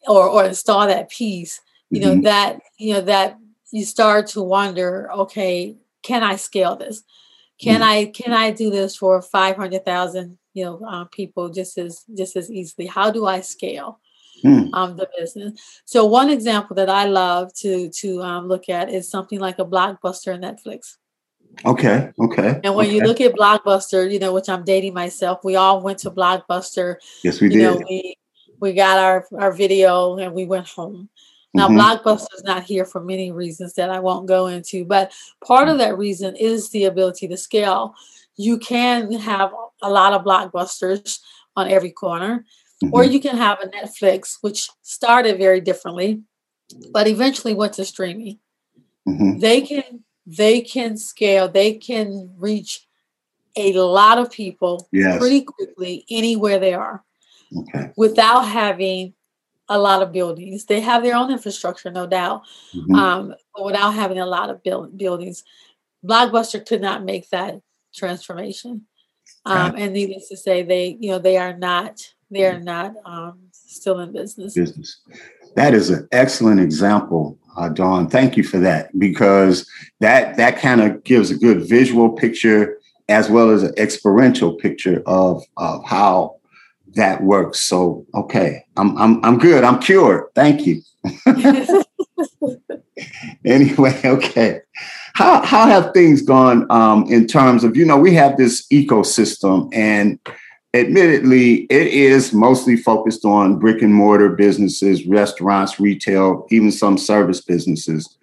or 0.08 0.28
or 0.28 0.46
install 0.46 0.88
that 0.88 1.10
piece 1.10 1.62
you 1.96 2.02
know 2.02 2.14
mm-hmm. 2.14 2.22
that 2.22 2.60
you 2.78 2.94
know 2.94 3.02
that 3.02 3.38
you 3.72 3.86
start 3.86 4.28
to 4.28 4.42
wonder 4.42 5.12
okay 5.12 5.76
can 6.02 6.24
i 6.24 6.36
scale 6.36 6.76
this 6.76 7.04
Can 7.58 7.82
mm. 7.82 7.84
I 7.84 8.06
can 8.08 8.34
I 8.34 8.52
do 8.52 8.70
this 8.70 8.96
for 8.96 9.22
five 9.22 9.56
hundred 9.56 9.86
thousand 9.86 10.38
you 10.54 10.66
know 10.66 10.82
uh, 10.86 11.06
people 11.06 11.50
just 11.50 11.78
as 11.78 12.04
just 12.16 12.36
as 12.36 12.52
easily? 12.52 12.88
How 12.88 13.12
do 13.12 13.26
I 13.26 13.42
scale? 13.42 14.00
Mm. 14.44 14.70
Um, 14.74 14.98
the 14.98 15.08
business. 15.18 15.82
So 15.86 16.06
one 16.06 16.30
example 16.30 16.76
that 16.76 16.90
I 16.90 17.06
love 17.06 17.54
to 17.56 17.90
to 17.90 18.22
um, 18.22 18.48
look 18.48 18.68
at 18.68 18.90
is 18.90 19.10
something 19.10 19.40
like 19.40 19.60
a 19.60 19.66
blockbuster 19.66 20.38
Netflix. 20.38 20.98
Okay. 21.64 22.12
Okay. 22.20 22.60
And 22.64 22.76
when 22.76 22.88
okay. 22.88 22.96
you 22.96 23.02
look 23.02 23.22
at 23.22 23.34
Blockbuster, 23.34 24.12
you 24.12 24.20
know, 24.20 24.34
which 24.34 24.50
I'm 24.50 24.66
dating 24.66 24.94
myself, 24.94 25.40
we 25.46 25.56
all 25.56 25.82
went 25.82 26.00
to 26.00 26.12
Blockbuster. 26.12 26.98
Yes, 27.24 27.40
we 27.40 27.48
you 27.48 27.54
did. 27.54 27.64
Know, 27.64 27.86
we 27.88 28.18
we 28.60 28.74
got 28.74 29.00
our 29.00 29.26
our 29.40 29.54
video 29.54 30.18
and 30.18 30.34
we 30.34 30.44
went 30.44 30.68
home. 30.68 31.08
Now, 31.56 31.70
mm-hmm. 31.70 31.80
Blockbuster 31.80 32.36
is 32.36 32.44
not 32.44 32.64
here 32.64 32.84
for 32.84 33.02
many 33.02 33.32
reasons 33.32 33.76
that 33.76 33.90
I 33.90 34.02
won't 34.02 34.28
go 34.28 34.48
into, 34.48 34.84
but 34.84 35.14
part 35.42 35.70
of 35.70 35.78
that 35.78 35.98
reason 35.98 36.36
is 36.36 36.70
the 36.70 36.84
ability 36.84 37.30
to 37.30 37.38
scale. 37.38 37.96
You 38.36 38.58
can 38.58 39.14
have 39.14 39.54
a 39.82 39.90
lot 39.90 40.12
of 40.12 40.26
blockbusters 40.26 41.20
on 41.56 41.72
every 41.72 41.92
corner, 41.92 42.46
mm-hmm. 42.84 42.94
or 42.94 43.06
you 43.06 43.22
can 43.22 43.38
have 43.38 43.60
a 43.62 43.68
Netflix, 43.68 44.38
which 44.42 44.70
started 44.82 45.38
very 45.38 45.62
differently, 45.62 46.22
but 46.92 47.08
eventually 47.08 47.54
went 47.54 47.72
to 47.74 47.86
streaming. 47.86 48.40
Mm-hmm. 49.08 49.40
They 49.40 49.62
can 49.62 50.04
they 50.28 50.60
can 50.60 50.98
scale, 50.98 51.48
they 51.48 51.76
can 51.76 52.34
reach 52.38 52.86
a 53.56 53.72
lot 53.74 54.18
of 54.18 54.30
people 54.30 54.90
yes. 54.92 55.18
pretty 55.20 55.42
quickly 55.42 56.04
anywhere 56.10 56.60
they 56.60 56.74
are 56.74 57.02
okay. 57.56 57.94
without 57.96 58.42
having 58.42 59.14
a 59.70 59.80
lot 59.80 60.02
of 60.02 60.12
buildings. 60.12 60.66
They 60.66 60.80
have 60.82 61.04
their 61.04 61.16
own 61.16 61.32
infrastructure, 61.32 61.92
no 61.92 62.08
doubt, 62.08 62.44
mm-hmm. 62.74 62.96
um, 62.96 63.36
but 63.56 63.66
without 63.66 63.92
having 63.92 64.20
a 64.20 64.26
lot 64.26 64.50
of 64.50 64.64
build- 64.64 64.98
buildings. 64.98 65.44
Blockbuster 66.06 66.66
could 66.66 66.82
not 66.82 67.04
make 67.04 67.30
that 67.32 67.62
transformation. 67.94 68.86
Um, 69.46 69.76
and 69.78 69.94
needless 69.94 70.30
to 70.30 70.38
say, 70.38 70.64
they 70.64 70.98
you 71.00 71.12
know 71.12 71.20
they 71.20 71.38
are 71.38 71.56
not 71.56 72.02
they 72.30 72.46
are 72.46 72.60
not 72.60 72.94
um, 73.06 73.40
still 73.52 74.00
in 74.00 74.12
business. 74.12 74.54
Business. 74.54 75.02
That 75.56 75.74
is 75.74 75.90
an 75.90 76.08
excellent 76.12 76.60
example 76.60 77.40
uh, 77.58 77.70
Dawn. 77.70 78.10
Thank 78.10 78.38
you 78.38 78.44
for 78.44 78.60
that 78.60 78.98
because 78.98 79.70
that 80.00 80.38
that 80.38 80.60
kind 80.60 80.82
of 80.82 81.04
gives 81.04 81.32
a 81.32 81.38
good 81.38 81.68
visual 81.68 82.12
picture 82.12 82.80
as 83.08 83.30
well 83.30 83.52
as 83.52 83.64
an 83.64 83.74
experiential 83.78 84.54
picture 84.54 85.02
of 85.06 85.44
of 85.58 85.84
how 85.86 86.36
that 86.96 87.24
works. 87.24 87.60
So 87.60 88.06
okay, 88.14 88.66
I'm 88.78 88.98
I'm 88.98 89.24
I'm 89.24 89.38
good. 89.38 89.64
I'm 89.64 89.80
cured. 89.80 90.26
Thank 90.36 90.66
you. 90.66 90.82
anyway, 93.46 94.02
okay. 94.06 94.62
How 95.14 95.46
how 95.46 95.68
have 95.68 95.94
things 95.94 96.22
gone 96.22 96.66
um, 96.70 97.06
in 97.08 97.28
terms 97.28 97.64
of 97.64 97.78
you 97.78 97.86
know 97.86 97.98
we 97.98 98.14
have 98.16 98.38
this 98.38 98.68
ecosystem 98.68 99.70
and 99.74 100.20
admittedly, 100.76 101.62
it 101.70 101.88
is 101.88 102.34
mostly 102.34 102.76
focused 102.76 103.24
on 103.24 103.58
brick 103.58 103.82
and 103.82 103.94
mortar 103.94 104.30
businesses, 104.30 105.06
restaurants, 105.06 105.80
retail, 105.80 106.46
even 106.52 106.72
some 106.72 106.98
service 106.98 107.42
businesses. 107.42 108.18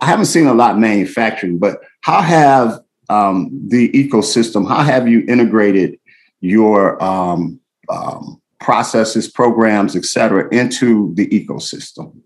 I 0.00 0.06
haven't 0.06 0.26
seen 0.26 0.46
a 0.46 0.54
lot 0.54 0.72
of 0.72 0.78
manufacturing, 0.78 1.58
but 1.58 1.80
how 2.00 2.22
have 2.22 2.80
um, 3.10 3.50
the 3.68 3.90
ecosystem, 3.92 4.66
how 4.66 4.82
have 4.82 5.06
you 5.08 5.24
integrated 5.28 5.98
your 6.40 7.02
um, 7.02 7.60
um, 7.90 8.40
processes, 8.60 9.28
programs, 9.28 9.96
et 9.96 10.04
cetera, 10.04 10.48
into 10.52 11.14
the 11.14 11.26
ecosystem? 11.28 12.20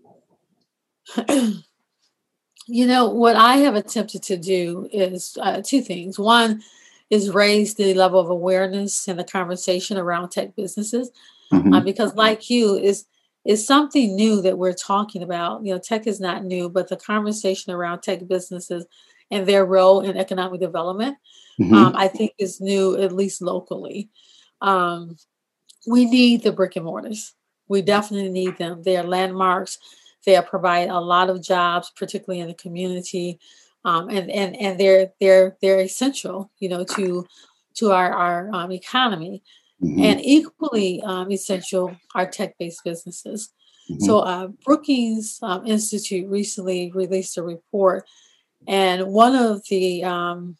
You 2.65 2.87
know, 2.87 3.09
what 3.09 3.35
I 3.35 3.57
have 3.57 3.75
attempted 3.75 4.23
to 4.23 4.37
do 4.37 4.87
is 4.91 5.37
uh, 5.41 5.61
two 5.61 5.81
things. 5.81 6.17
One, 6.17 6.63
is 7.09 7.29
raise 7.29 7.75
the 7.75 7.93
level 7.93 8.19
of 8.19 8.29
awareness 8.29 9.07
and 9.07 9.19
the 9.19 9.23
conversation 9.23 9.97
around 9.97 10.29
tech 10.29 10.55
businesses. 10.55 11.11
Mm-hmm. 11.51 11.73
Uh, 11.73 11.79
because, 11.81 12.15
like 12.15 12.49
you, 12.49 12.75
is 12.75 13.05
is 13.45 13.67
something 13.67 14.15
new 14.15 14.41
that 14.41 14.57
we're 14.57 14.73
talking 14.73 15.21
about. 15.21 15.63
You 15.63 15.73
know, 15.73 15.79
tech 15.79 16.07
is 16.07 16.19
not 16.19 16.45
new, 16.45 16.69
but 16.69 16.87
the 16.87 16.95
conversation 16.95 17.71
around 17.71 18.01
tech 18.01 18.27
businesses 18.27 18.85
and 19.29 19.45
their 19.45 19.65
role 19.65 20.01
in 20.01 20.17
economic 20.17 20.59
development, 20.59 21.17
mm-hmm. 21.59 21.73
um, 21.73 21.93
I 21.95 22.07
think, 22.07 22.31
is 22.39 22.61
new 22.61 22.97
at 22.99 23.11
least 23.11 23.41
locally. 23.41 24.09
Um, 24.61 25.17
we 25.87 26.05
need 26.05 26.43
the 26.43 26.51
brick 26.51 26.75
and 26.75 26.85
mortars. 26.85 27.33
We 27.67 27.81
definitely 27.81 28.29
need 28.29 28.57
them. 28.57 28.83
They 28.83 28.97
are 28.97 29.03
landmarks. 29.03 29.77
They 30.25 30.39
provide 30.41 30.89
a 30.89 30.99
lot 30.99 31.29
of 31.29 31.41
jobs, 31.41 31.91
particularly 31.95 32.39
in 32.39 32.47
the 32.47 32.53
community 32.53 33.39
um, 33.85 34.09
and 34.09 34.29
and 34.31 34.55
and 34.55 34.79
they're 34.79 35.11
they're 35.19 35.57
they're 35.61 35.81
essential, 35.81 36.49
you 36.59 36.69
know, 36.69 36.83
to 36.95 37.25
to 37.75 37.91
our 37.91 38.13
our 38.13 38.49
um, 38.53 38.71
economy, 38.71 39.43
mm-hmm. 39.81 40.01
and 40.03 40.21
equally 40.21 41.01
um, 41.03 41.31
essential 41.31 41.95
are 42.15 42.29
tech 42.29 42.57
based 42.57 42.83
businesses. 42.83 43.49
Mm-hmm. 43.89 44.05
So 44.05 44.19
uh, 44.19 44.47
Brookings 44.63 45.39
um, 45.41 45.65
Institute 45.67 46.29
recently 46.29 46.91
released 46.93 47.37
a 47.37 47.43
report, 47.43 48.05
and 48.67 49.07
one 49.07 49.35
of 49.35 49.63
the 49.69 50.03
um, 50.05 50.55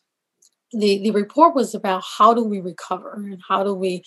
the 0.73 0.99
the 1.03 1.11
report 1.11 1.55
was 1.55 1.73
about 1.73 2.03
how 2.03 2.33
do 2.33 2.43
we 2.43 2.59
recover 2.59 3.13
and 3.13 3.41
how 3.47 3.63
do 3.63 3.73
we 3.73 4.03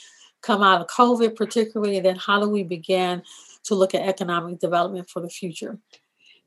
come 0.46 0.62
out 0.62 0.80
of 0.80 0.86
COVID, 0.86 1.34
particularly, 1.34 1.96
and 1.96 2.06
then 2.06 2.16
how 2.16 2.40
do 2.40 2.48
we 2.48 2.62
begin 2.62 3.22
to 3.66 3.74
look 3.74 3.94
at 3.94 4.08
economic 4.08 4.58
development 4.58 5.10
for 5.10 5.20
the 5.20 5.28
future. 5.28 5.78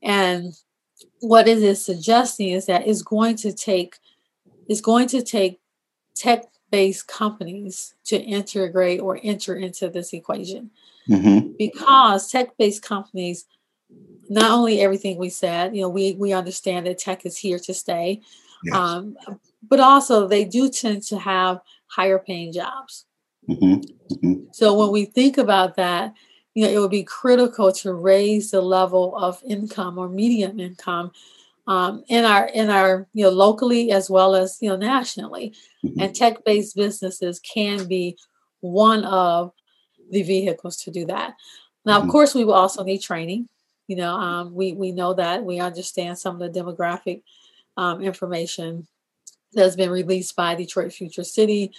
And 0.02 0.54
what 1.20 1.48
it 1.48 1.58
is 1.58 1.84
suggesting 1.84 2.48
is 2.48 2.66
that 2.66 2.86
it's 2.86 3.02
going 3.02 3.36
to 3.36 3.52
take 3.52 3.96
it's 4.68 4.80
going 4.80 5.08
to 5.08 5.22
take 5.22 5.58
tech-based 6.14 7.08
companies 7.08 7.94
to 8.04 8.16
integrate 8.16 9.00
or 9.00 9.18
enter 9.22 9.54
into 9.54 9.88
this 9.88 10.12
equation 10.12 10.70
mm-hmm. 11.08 11.52
because 11.58 12.30
tech-based 12.30 12.82
companies 12.82 13.46
not 14.28 14.50
only 14.50 14.80
everything 14.80 15.16
we 15.16 15.30
said 15.30 15.74
you 15.74 15.82
know 15.82 15.88
we 15.88 16.14
we 16.14 16.32
understand 16.32 16.86
that 16.86 16.98
tech 16.98 17.24
is 17.24 17.36
here 17.36 17.58
to 17.58 17.72
stay 17.74 18.20
yes. 18.64 18.74
um, 18.74 19.16
but 19.66 19.80
also 19.80 20.28
they 20.28 20.44
do 20.44 20.68
tend 20.68 21.02
to 21.02 21.18
have 21.18 21.60
higher 21.86 22.18
paying 22.18 22.52
jobs 22.52 23.06
mm-hmm. 23.52 24.14
Mm-hmm. 24.14 24.34
so 24.52 24.74
when 24.74 24.90
we 24.90 25.04
think 25.04 25.38
about 25.38 25.76
that 25.76 26.14
you 26.54 26.64
know, 26.64 26.70
it 26.70 26.78
would 26.78 26.90
be 26.90 27.04
critical 27.04 27.72
to 27.72 27.94
raise 27.94 28.50
the 28.50 28.60
level 28.60 29.16
of 29.16 29.42
income 29.46 29.98
or 29.98 30.08
median 30.08 30.58
income 30.58 31.12
um, 31.66 32.02
in 32.08 32.24
our 32.24 32.46
in 32.48 32.70
our 32.70 33.06
you 33.12 33.24
know 33.24 33.30
locally 33.30 33.92
as 33.92 34.10
well 34.10 34.34
as 34.34 34.58
you 34.60 34.68
know 34.68 34.76
nationally. 34.76 35.54
Mm-hmm. 35.84 36.00
And 36.00 36.14
tech-based 36.14 36.74
businesses 36.74 37.38
can 37.40 37.86
be 37.86 38.18
one 38.60 39.04
of 39.04 39.52
the 40.10 40.22
vehicles 40.22 40.78
to 40.78 40.90
do 40.90 41.06
that. 41.06 41.34
Now, 41.84 41.96
of 41.96 42.02
mm-hmm. 42.02 42.10
course, 42.10 42.34
we 42.34 42.44
will 42.44 42.54
also 42.54 42.82
need 42.82 42.98
training. 42.98 43.48
You 43.86 43.96
know, 43.96 44.14
um, 44.14 44.54
we 44.54 44.72
we 44.72 44.92
know 44.92 45.14
that 45.14 45.44
we 45.44 45.60
understand 45.60 46.18
some 46.18 46.40
of 46.40 46.52
the 46.52 46.60
demographic 46.60 47.22
um, 47.76 48.00
information 48.02 48.86
that's 49.52 49.76
been 49.76 49.90
released 49.90 50.36
by 50.36 50.54
Detroit 50.54 50.92
Future 50.92 51.24
City, 51.24 51.72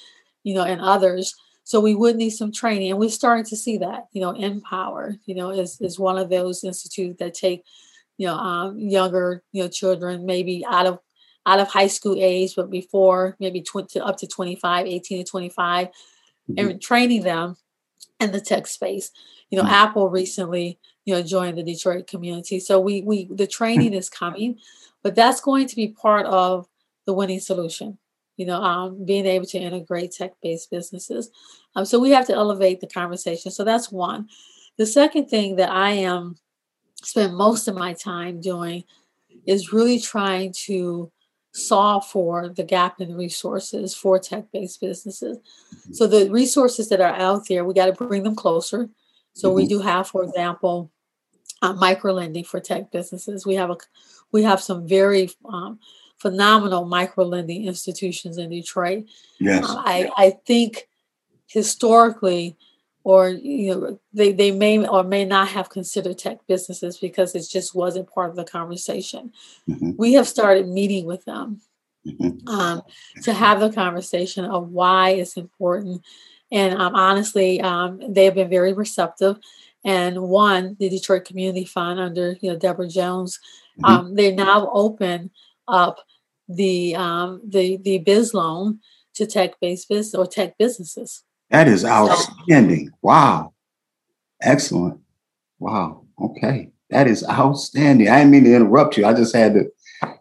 you 0.43 0.53
know, 0.53 0.63
and 0.63 0.81
others. 0.81 1.35
So 1.71 1.79
we 1.79 1.95
would 1.95 2.17
need 2.17 2.31
some 2.31 2.51
training, 2.51 2.89
and 2.89 2.99
we're 2.99 3.07
starting 3.07 3.45
to 3.45 3.55
see 3.55 3.77
that. 3.77 4.07
You 4.11 4.19
know, 4.19 4.31
Empower, 4.31 5.15
you 5.25 5.33
know, 5.33 5.51
is 5.51 5.79
is 5.79 5.97
one 5.97 6.17
of 6.17 6.29
those 6.29 6.65
institutes 6.65 7.19
that 7.19 7.33
take, 7.33 7.63
you 8.17 8.27
know, 8.27 8.35
um, 8.35 8.77
younger, 8.77 9.41
you 9.53 9.63
know, 9.63 9.69
children 9.69 10.25
maybe 10.25 10.65
out 10.69 10.85
of 10.85 10.99
out 11.45 11.61
of 11.61 11.69
high 11.69 11.87
school 11.87 12.17
age, 12.19 12.55
but 12.57 12.69
before 12.69 13.37
maybe 13.39 13.61
20 13.61 14.01
up 14.01 14.17
to 14.17 14.27
25, 14.27 14.85
18 14.85 15.23
to 15.23 15.31
25, 15.31 15.87
mm-hmm. 15.87 16.53
and 16.57 16.81
training 16.81 17.23
them 17.23 17.55
in 18.19 18.33
the 18.33 18.41
tech 18.41 18.67
space. 18.67 19.09
You 19.49 19.57
know, 19.57 19.63
mm-hmm. 19.63 19.73
Apple 19.73 20.09
recently, 20.09 20.77
you 21.05 21.15
know, 21.15 21.23
joined 21.23 21.57
the 21.57 21.63
Detroit 21.63 22.05
community. 22.05 22.59
So 22.59 22.81
we 22.81 23.01
we 23.01 23.29
the 23.31 23.47
training 23.47 23.93
is 23.93 24.09
coming, 24.09 24.57
but 25.03 25.15
that's 25.15 25.39
going 25.39 25.67
to 25.67 25.75
be 25.77 25.87
part 25.87 26.25
of 26.25 26.67
the 27.05 27.13
winning 27.13 27.39
solution 27.39 27.97
you 28.38 28.45
know, 28.45 28.61
um, 28.61 29.05
being 29.05 29.25
able 29.25 29.45
to 29.45 29.59
integrate 29.59 30.11
tech-based 30.11 30.71
businesses. 30.71 31.29
Um, 31.75 31.85
so 31.85 32.00
we 32.00 32.11
have 32.11 32.27
to 32.27 32.33
elevate 32.33 32.81
the 32.81 32.88
conversation. 32.88 33.51
So 33.51 33.63
that's 33.63 33.91
one. 33.91 34.27
The 34.77 34.85
second 34.85 35.27
thing 35.27 35.57
that 35.57 35.69
I 35.69 35.91
am 35.91 36.38
spend 37.03 37.35
most 37.35 37.67
of 37.67 37.75
my 37.75 37.93
time 37.93 38.41
doing 38.41 38.83
is 39.45 39.73
really 39.73 40.00
trying 40.00 40.53
to 40.65 41.11
solve 41.53 42.05
for 42.07 42.50
the 42.50 42.63
gap 42.63 43.01
in 43.01 43.15
resources 43.15 43.93
for 43.93 44.17
tech-based 44.17 44.79
businesses. 44.79 45.38
Mm-hmm. 45.38 45.93
So 45.93 46.07
the 46.07 46.29
resources 46.29 46.89
that 46.89 47.01
are 47.01 47.13
out 47.13 47.47
there, 47.47 47.65
we 47.65 47.73
got 47.73 47.88
to 47.88 48.05
bring 48.07 48.23
them 48.23 48.35
closer. 48.35 48.89
So 49.33 49.50
mm-hmm. 49.50 49.55
we 49.55 49.67
do 49.67 49.79
have, 49.79 50.07
for 50.07 50.23
example, 50.23 50.91
uh, 51.61 51.73
micro 51.73 52.13
lending 52.13 52.43
for 52.43 52.59
tech 52.59 52.91
businesses. 52.91 53.45
We 53.45 53.55
have 53.55 53.69
a 53.69 53.77
we 54.31 54.43
have 54.43 54.61
some 54.61 54.88
very 54.88 55.29
um, 55.45 55.79
phenomenal 56.21 56.85
micro 56.85 57.25
lending 57.25 57.65
institutions 57.65 58.37
in 58.37 58.49
Detroit. 58.49 59.05
Yes. 59.39 59.65
Uh, 59.67 59.75
I, 59.77 60.09
I 60.15 60.29
think 60.45 60.87
historically, 61.47 62.55
or 63.03 63.29
you 63.29 63.73
know, 63.73 63.99
they, 64.13 64.31
they 64.31 64.51
may 64.51 64.85
or 64.85 65.03
may 65.03 65.25
not 65.25 65.47
have 65.47 65.71
considered 65.71 66.19
tech 66.19 66.37
businesses 66.47 66.99
because 66.99 67.33
it 67.33 67.47
just 67.49 67.73
wasn't 67.73 68.13
part 68.13 68.29
of 68.29 68.35
the 68.35 68.43
conversation. 68.43 69.33
Mm-hmm. 69.67 69.91
We 69.97 70.13
have 70.13 70.27
started 70.27 70.67
meeting 70.67 71.05
with 71.05 71.25
them 71.25 71.61
mm-hmm. 72.05 72.47
um, 72.47 72.83
to 73.23 73.33
have 73.33 73.59
the 73.59 73.71
conversation 73.71 74.45
of 74.45 74.69
why 74.69 75.11
it's 75.11 75.37
important. 75.37 76.03
And 76.51 76.75
um, 76.79 76.93
honestly, 76.93 77.59
um, 77.61 77.99
they 78.07 78.25
have 78.25 78.35
been 78.35 78.49
very 78.49 78.73
receptive. 78.73 79.39
And 79.83 80.21
one, 80.21 80.75
the 80.79 80.89
Detroit 80.89 81.25
Community 81.25 81.65
Fund 81.65 81.99
under 81.99 82.37
you 82.41 82.51
know 82.51 82.59
Deborah 82.59 82.87
Jones, 82.87 83.39
mm-hmm. 83.79 83.85
Um, 83.85 84.13
they 84.13 84.31
now 84.35 84.69
open 84.71 85.31
up 85.67 86.05
the 86.55 86.96
um, 86.96 87.41
the 87.48 87.77
the 87.77 88.00
biz 88.00 88.34
loan 88.34 88.79
to 89.15 89.25
tech 89.25 89.60
based 89.60 89.89
business 89.89 90.15
or 90.15 90.25
tech 90.25 90.58
businesses. 90.58 91.24
That 91.50 91.67
is 91.67 91.84
outstanding. 91.84 92.88
So, 92.88 92.93
wow. 93.01 93.53
Excellent. 94.41 95.01
Wow. 95.60 96.05
Okay. 96.20 96.72
That 96.89 97.08
is 97.08 97.25
outstanding. 97.29 98.10
I 98.10 98.20
didn't 98.20 98.31
mean 98.31 98.43
to 98.46 98.55
interrupt 98.55 98.98
you. 98.98 99.05
I 99.05 99.13
just 99.13 99.36
had 99.36 99.53
to 99.53 99.65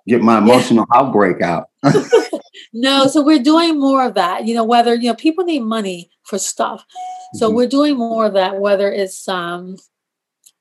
get 0.07 0.23
my 0.23 0.39
emotional 0.39 0.87
yeah. 0.93 1.01
outbreak 1.01 1.41
out. 1.41 1.69
no, 2.73 3.07
so 3.07 3.23
we're 3.23 3.43
doing 3.43 3.79
more 3.79 4.05
of 4.05 4.15
that. 4.15 4.47
You 4.47 4.55
know, 4.55 4.65
whether 4.65 4.95
you 4.95 5.09
know 5.09 5.15
people 5.15 5.45
need 5.45 5.63
money 5.63 6.11
for 6.25 6.39
stuff, 6.39 6.85
so 7.35 7.47
mm-hmm. 7.47 7.57
we're 7.57 7.69
doing 7.69 7.97
more 7.97 8.27
of 8.27 8.35
that. 8.35 8.61
Whether 8.61 8.93
it's 8.93 9.27
um, 9.29 9.77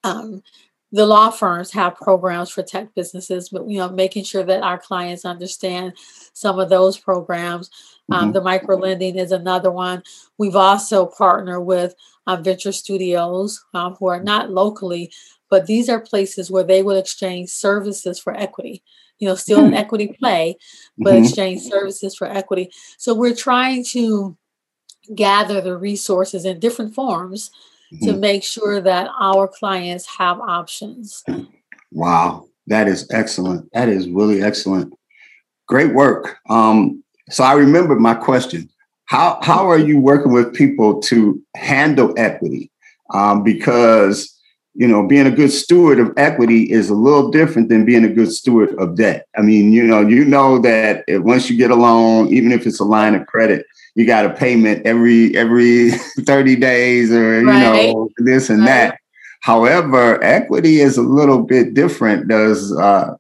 um, 0.04 0.42
the 0.92 1.06
law 1.06 1.30
firms 1.30 1.72
have 1.72 1.96
programs 1.96 2.50
for 2.50 2.64
tech 2.64 2.94
businesses, 2.96 3.50
but 3.50 3.68
you 3.68 3.78
know, 3.78 3.90
making 3.90 4.24
sure 4.24 4.44
that 4.44 4.64
our 4.64 4.80
clients 4.80 5.26
understand 5.26 5.94
some 6.34 6.60
of 6.60 6.70
those 6.70 6.98
programs. 6.98 7.70
Um, 8.12 8.24
mm-hmm. 8.24 8.32
the 8.34 8.42
micro 8.42 8.76
lending 8.76 9.18
is 9.18 9.32
another 9.32 9.72
one. 9.72 10.02
We've 10.38 10.56
also 10.56 11.06
partnered 11.06 11.66
with 11.66 11.94
uh, 12.26 12.38
venture 12.38 12.72
studios 12.72 13.64
um, 13.74 13.96
who 13.96 14.08
are 14.08 14.22
not 14.24 14.50
locally, 14.50 15.12
but 15.50 15.68
these 15.68 15.90
are 15.90 16.00
places 16.00 16.50
where 16.50 16.64
they 16.64 16.82
will 16.82 16.98
exchange 16.98 17.50
services 17.50 18.20
for 18.20 18.36
equity. 18.36 18.84
You 19.20 19.28
know, 19.28 19.36
still 19.36 19.60
an 19.60 19.70
hmm. 19.70 19.74
equity 19.74 20.16
play, 20.18 20.56
but 20.98 21.14
mm-hmm. 21.14 21.26
exchange 21.26 21.62
services 21.62 22.16
for 22.16 22.26
equity. 22.26 22.72
So 22.98 23.14
we're 23.14 23.36
trying 23.36 23.84
to 23.90 24.38
gather 25.14 25.60
the 25.60 25.78
resources 25.78 26.46
in 26.46 26.60
different 26.60 26.96
forms. 26.96 27.52
To 28.04 28.14
make 28.14 28.44
sure 28.44 28.82
that 28.82 29.10
our 29.20 29.48
clients 29.48 30.06
have 30.18 30.40
options. 30.40 31.24
Wow, 31.92 32.48
that 32.68 32.88
is 32.88 33.08
excellent. 33.12 33.70
That 33.74 33.90
is 33.90 34.10
really 34.10 34.42
excellent. 34.42 34.94
Great 35.68 35.94
work. 35.94 36.38
Um, 36.50 37.04
so 37.30 37.44
I 37.44 37.54
remember 37.54 37.96
my 37.96 38.16
question. 38.16 38.70
How 39.06 39.40
how 39.42 39.68
are 39.70 39.80
you 39.80 40.00
working 40.00 40.32
with 40.32 40.54
people 40.54 41.02
to 41.04 41.42
handle 41.56 42.14
equity? 42.18 42.72
Um, 43.12 43.44
because 43.44 44.39
you 44.76 44.88
know, 44.88 45.06
being 45.06 45.26
a 45.26 45.32
good 45.32 45.52
steward 45.52 46.00
of 46.00 46.14
equity 46.16 46.72
is 46.72 46.90
a 46.90 46.96
little 46.96 47.30
different 47.32 47.70
than 47.70 47.86
being 47.86 48.06
a 48.06 48.10
good 48.10 48.32
steward 48.32 48.74
of 48.80 48.96
debt. 48.96 49.28
I 49.36 49.42
mean, 49.42 49.74
you 49.74 49.84
know, 49.84 50.02
you 50.02 50.24
know 50.24 50.60
that 50.60 51.04
once 51.08 51.50
you 51.50 51.58
get 51.58 51.72
a 51.72 51.76
loan, 51.76 52.28
even 52.34 52.52
if 52.52 52.66
it's 52.68 52.80
a 52.80 52.86
line 52.86 53.16
of 53.16 53.26
credit, 53.28 53.66
you 53.96 54.06
got 54.06 54.26
a 54.26 54.30
payment 54.30 54.86
every 54.86 55.36
every 55.36 55.92
30 56.20 56.56
days 56.56 57.12
or 57.12 57.44
right. 57.44 57.86
you 57.86 57.94
know 57.94 58.10
this 58.18 58.50
and 58.50 58.60
right. 58.60 58.68
that. 58.68 59.00
However, 59.42 60.22
equity 60.24 60.82
is 60.82 60.98
a 60.98 61.02
little 61.02 61.44
bit 61.44 61.74
different. 61.74 62.28
Does 62.28 62.78
uh, 62.78 63.16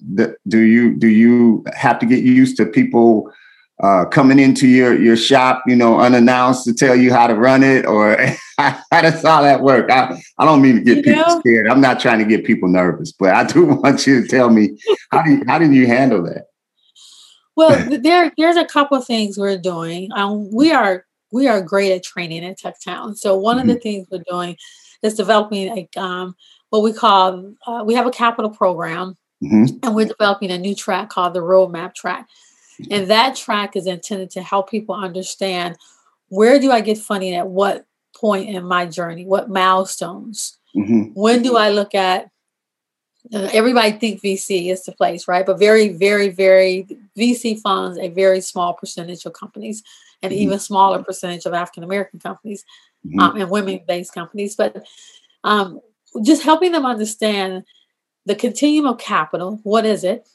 do 0.47 0.59
you 0.59 0.95
do 0.95 1.07
you 1.07 1.63
have 1.73 1.97
to 1.99 2.05
get 2.05 2.23
used 2.23 2.57
to 2.57 2.65
people 2.65 3.31
uh, 3.81 4.05
coming 4.05 4.39
into 4.39 4.67
your 4.67 4.99
your 4.99 5.15
shop, 5.15 5.63
you 5.65 5.75
know, 5.75 5.99
unannounced 5.99 6.65
to 6.65 6.73
tell 6.73 6.95
you 6.95 7.13
how 7.13 7.27
to 7.27 7.35
run 7.35 7.63
it, 7.63 7.85
or 7.85 8.17
how 8.57 9.01
does 9.01 9.23
all 9.23 9.41
that 9.41 9.61
work? 9.61 9.89
I, 9.89 10.21
I 10.37 10.45
don't 10.45 10.61
mean 10.61 10.75
to 10.75 10.81
get 10.81 10.97
you 10.97 11.03
people 11.03 11.23
know? 11.23 11.39
scared. 11.39 11.67
I'm 11.67 11.81
not 11.81 11.99
trying 11.99 12.19
to 12.19 12.25
get 12.25 12.43
people 12.43 12.67
nervous, 12.67 13.11
but 13.13 13.33
I 13.33 13.43
do 13.51 13.65
want 13.65 14.05
you 14.05 14.21
to 14.21 14.27
tell 14.27 14.49
me 14.49 14.77
how 15.11 15.21
do 15.23 15.31
you, 15.31 15.43
how 15.47 15.59
did 15.59 15.73
you 15.73 15.87
handle 15.87 16.23
that? 16.23 16.47
Well, 17.55 17.99
there 18.01 18.33
there's 18.37 18.57
a 18.57 18.65
couple 18.65 18.97
of 18.97 19.05
things 19.05 19.37
we're 19.37 19.57
doing. 19.57 20.09
Um, 20.13 20.51
we 20.51 20.71
are 20.71 21.05
we 21.31 21.47
are 21.47 21.61
great 21.61 21.93
at 21.93 22.03
training 22.03 22.43
in 22.43 22.55
TechTown. 22.55 23.17
So 23.17 23.37
one 23.37 23.57
mm-hmm. 23.57 23.61
of 23.61 23.67
the 23.67 23.73
mm-hmm. 23.73 23.81
things 23.81 24.07
we're 24.11 24.23
doing 24.29 24.57
is 25.03 25.15
developing 25.15 25.87
a 25.95 25.99
um, 25.99 26.35
what 26.69 26.83
we 26.83 26.91
call 26.91 27.53
uh, 27.65 27.83
we 27.85 27.93
have 27.93 28.07
a 28.07 28.11
capital 28.11 28.51
program, 28.51 29.17
mm-hmm. 29.41 29.77
and 29.83 29.95
we're 29.95 30.05
developing 30.05 30.51
a 30.51 30.57
new 30.57 30.75
track 30.75 31.09
called 31.09 31.33
the 31.33 31.39
Roadmap 31.39 31.93
Track 31.95 32.27
and 32.89 33.09
that 33.09 33.35
track 33.35 33.75
is 33.75 33.87
intended 33.87 34.29
to 34.31 34.41
help 34.41 34.69
people 34.69 34.95
understand 34.95 35.77
where 36.29 36.59
do 36.59 36.71
I 36.71 36.81
get 36.81 36.97
funding 36.97 37.35
at 37.35 37.47
what 37.47 37.85
point 38.15 38.49
in 38.49 38.63
my 38.65 38.85
journey, 38.85 39.25
what 39.25 39.49
milestones. 39.49 40.57
Mm-hmm. 40.75 41.13
When 41.13 41.41
do 41.41 41.57
I 41.57 41.69
look 41.69 41.95
at 41.95 42.29
uh, 43.33 43.49
everybody 43.53 43.91
think 43.91 44.21
VC 44.21 44.71
is 44.71 44.83
the 44.85 44.91
place, 44.91 45.27
right? 45.27 45.45
But 45.45 45.59
very, 45.59 45.89
very, 45.89 46.29
very 46.29 46.87
VC 47.17 47.59
funds 47.59 47.97
a 47.97 48.09
very 48.09 48.41
small 48.41 48.73
percentage 48.73 49.25
of 49.25 49.33
companies, 49.33 49.83
and 50.21 50.31
mm-hmm. 50.31 50.41
even 50.41 50.59
smaller 50.59 51.03
percentage 51.03 51.45
of 51.45 51.53
African 51.53 51.83
American 51.83 52.19
companies 52.19 52.63
mm-hmm. 53.05 53.19
um, 53.19 53.35
and 53.35 53.49
women-based 53.49 54.13
companies. 54.13 54.55
But 54.55 54.85
um, 55.43 55.79
just 56.23 56.43
helping 56.43 56.71
them 56.71 56.85
understand 56.85 57.63
the 58.25 58.35
continuum 58.35 58.85
of 58.85 58.99
capital. 58.99 59.59
What 59.63 59.85
is 59.85 60.03
it? 60.03 60.27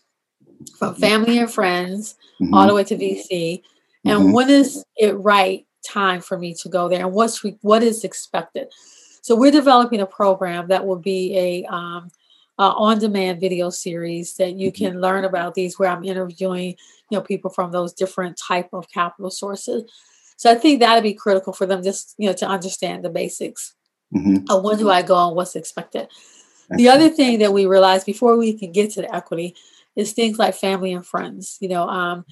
From 0.79 0.95
family 0.95 1.39
and 1.39 1.51
friends 1.51 2.15
mm-hmm. 2.41 2.55
all 2.55 2.67
the 2.67 2.75
way 2.75 2.85
to 2.85 2.97
VC. 2.97 3.63
And 4.05 4.21
mm-hmm. 4.21 4.33
when 4.33 4.51
is 4.51 4.85
it 4.97 5.13
right 5.19 5.67
time 5.87 6.21
for 6.21 6.39
me 6.39 6.55
to 6.55 6.69
go 6.69 6.89
there 6.89 7.01
and 7.01 7.13
what's 7.13 7.43
re- 7.45 7.59
what 7.63 7.83
is 7.83 8.05
expected? 8.05 8.69
So 9.23 9.35
we're 9.35 9.51
developing 9.51 10.01
a 10.01 10.07
program 10.07 10.69
that 10.69 10.87
will 10.87 10.99
be 10.99 11.37
a 11.39 11.65
um, 11.65 12.11
uh, 12.59 12.73
on-demand 12.77 13.41
video 13.41 13.71
series 13.71 14.37
that 14.37 14.57
you 14.57 14.71
mm-hmm. 14.71 14.85
can 14.85 15.01
learn 15.01 15.25
about 15.25 15.55
these 15.55 15.79
where 15.79 15.91
I'm 15.91 16.05
interviewing 16.05 16.77
you 17.11 17.19
know 17.19 17.23
people 17.23 17.51
from 17.51 17.73
those 17.73 17.93
different 17.93 18.37
type 18.37 18.69
of 18.73 18.91
capital 18.91 19.31
sources. 19.31 19.85
So 20.37 20.51
I 20.51 20.57
think 20.57 20.81
that'd 20.81 21.03
be 21.03 21.15
critical 21.15 21.53
for 21.53 21.67
them 21.67 21.83
just 21.83 22.15
you 22.19 22.29
know 22.29 22.35
to 22.35 22.47
understand 22.47 23.05
the 23.05 23.11
basics. 23.11 23.75
Mm-hmm. 24.15 24.45
Of 24.49 24.63
when 24.63 24.79
do 24.79 24.91
I 24.91 25.03
go 25.03 25.27
and 25.27 25.35
what's 25.35 25.57
expected. 25.57 26.09
The 26.71 26.89
other 26.89 27.09
thing 27.09 27.41
that 27.41 27.53
we 27.53 27.67
realized 27.67 28.07
before 28.07 28.37
we 28.37 28.53
can 28.55 28.73
get 28.73 28.91
to 28.93 29.03
the 29.03 29.15
equity 29.15 29.55
is 29.97 30.13
things 30.13 30.39
like 30.39 30.55
family 30.55 30.93
and 30.93 31.07
friends. 31.07 31.59
You 31.61 31.69
know, 31.69 31.89
um, 31.89 32.25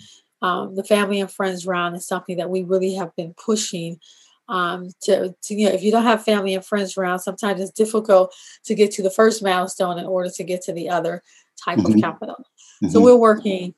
um, 0.42 0.74
the 0.74 0.84
family 0.84 1.20
and 1.20 1.30
friends 1.30 1.66
round 1.66 1.96
is 1.96 2.06
something 2.06 2.36
that 2.36 2.50
we 2.50 2.62
really 2.62 2.94
have 2.94 3.14
been 3.16 3.34
pushing 3.34 4.00
um, 4.48 4.90
to, 5.02 5.34
to, 5.42 5.54
you 5.54 5.68
know, 5.68 5.74
if 5.74 5.82
you 5.82 5.90
don't 5.90 6.02
have 6.02 6.24
family 6.24 6.54
and 6.54 6.64
friends 6.64 6.96
around, 6.96 7.20
sometimes 7.20 7.60
it's 7.60 7.70
difficult 7.70 8.34
to 8.64 8.74
get 8.74 8.90
to 8.92 9.02
the 9.02 9.10
first 9.10 9.42
milestone 9.42 9.98
in 9.98 10.04
order 10.04 10.30
to 10.30 10.44
get 10.44 10.62
to 10.62 10.72
the 10.72 10.90
other 10.90 11.22
type 11.64 11.78
mm-hmm. 11.78 11.94
of 11.94 12.00
capital. 12.00 12.46
Mm-hmm. 12.82 12.88
So 12.88 13.00
we're 13.00 13.16
working, 13.16 13.74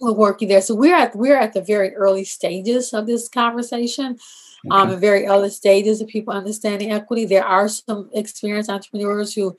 we're 0.00 0.12
working 0.12 0.48
there. 0.48 0.62
So 0.62 0.74
we're 0.74 0.96
at 0.96 1.14
we're 1.14 1.36
at 1.36 1.52
the 1.52 1.60
very 1.60 1.94
early 1.94 2.24
stages 2.24 2.92
of 2.92 3.06
this 3.06 3.28
conversation. 3.28 4.18
Um, 4.70 4.88
okay. 4.88 4.94
Um, 4.94 5.00
very 5.00 5.26
early 5.26 5.50
stages 5.50 6.00
of 6.00 6.08
people 6.08 6.34
understanding 6.34 6.92
equity. 6.92 7.24
There 7.24 7.44
are 7.44 7.68
some 7.68 8.10
experienced 8.12 8.70
entrepreneurs 8.70 9.34
who 9.34 9.56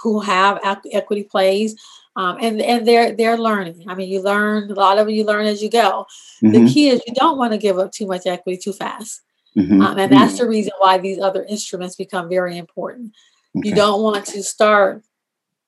who 0.00 0.20
have 0.20 0.60
equity 0.64 1.24
plays 1.24 1.76
um, 2.16 2.38
and 2.40 2.60
and 2.60 2.86
they're 2.86 3.12
they're 3.14 3.38
learning. 3.38 3.84
I 3.88 3.94
mean, 3.94 4.08
you 4.08 4.22
learn 4.22 4.70
a 4.70 4.74
lot 4.74 4.98
of. 4.98 5.08
You 5.10 5.24
learn 5.24 5.46
as 5.46 5.62
you 5.62 5.70
go. 5.70 6.06
Mm-hmm. 6.42 6.52
The 6.52 6.72
key 6.72 6.88
is 6.88 7.02
you 7.06 7.14
don't 7.14 7.38
want 7.38 7.52
to 7.52 7.58
give 7.58 7.78
up 7.78 7.92
too 7.92 8.06
much 8.06 8.26
equity 8.26 8.58
too 8.58 8.72
fast, 8.72 9.22
mm-hmm. 9.56 9.80
um, 9.80 9.98
and 9.98 10.12
that's 10.12 10.34
mm-hmm. 10.34 10.44
the 10.44 10.48
reason 10.48 10.72
why 10.78 10.98
these 10.98 11.20
other 11.20 11.44
instruments 11.44 11.96
become 11.96 12.28
very 12.28 12.58
important. 12.58 13.12
Okay. 13.56 13.68
You 13.68 13.74
don't 13.74 14.02
want 14.02 14.26
to 14.26 14.42
start 14.42 15.02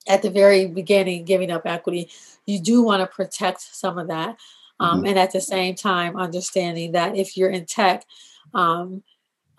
at 0.09 0.23
the 0.23 0.31
very 0.31 0.67
beginning 0.67 1.25
giving 1.25 1.51
up 1.51 1.63
equity. 1.65 2.11
You 2.47 2.61
do 2.61 2.83
want 2.83 3.01
to 3.01 3.07
protect 3.07 3.61
some 3.61 3.97
of 3.99 4.09
that, 4.09 4.37
um, 4.81 4.99
mm-hmm. 4.99 5.07
and 5.07 5.19
at 5.19 5.33
the 5.33 5.41
same 5.41 5.77
time 5.77 6.17
understanding 6.17 6.93
that 6.93 7.17
if 7.17 7.37
you're 7.37 7.51
in 7.51 7.67
tech, 7.67 8.05
um, 8.53 9.05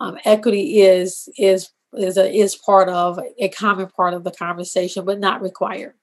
um, 0.00 0.18
equity 0.26 0.82
is 0.82 1.30
is 1.38 1.70
is 1.94 2.18
a, 2.18 2.30
is 2.30 2.56
part 2.56 2.90
of 2.90 3.18
a 3.38 3.48
common 3.48 3.86
part 3.88 4.12
of 4.12 4.22
the 4.22 4.32
conversation, 4.32 5.06
but 5.06 5.18
not 5.18 5.40
required. 5.40 5.94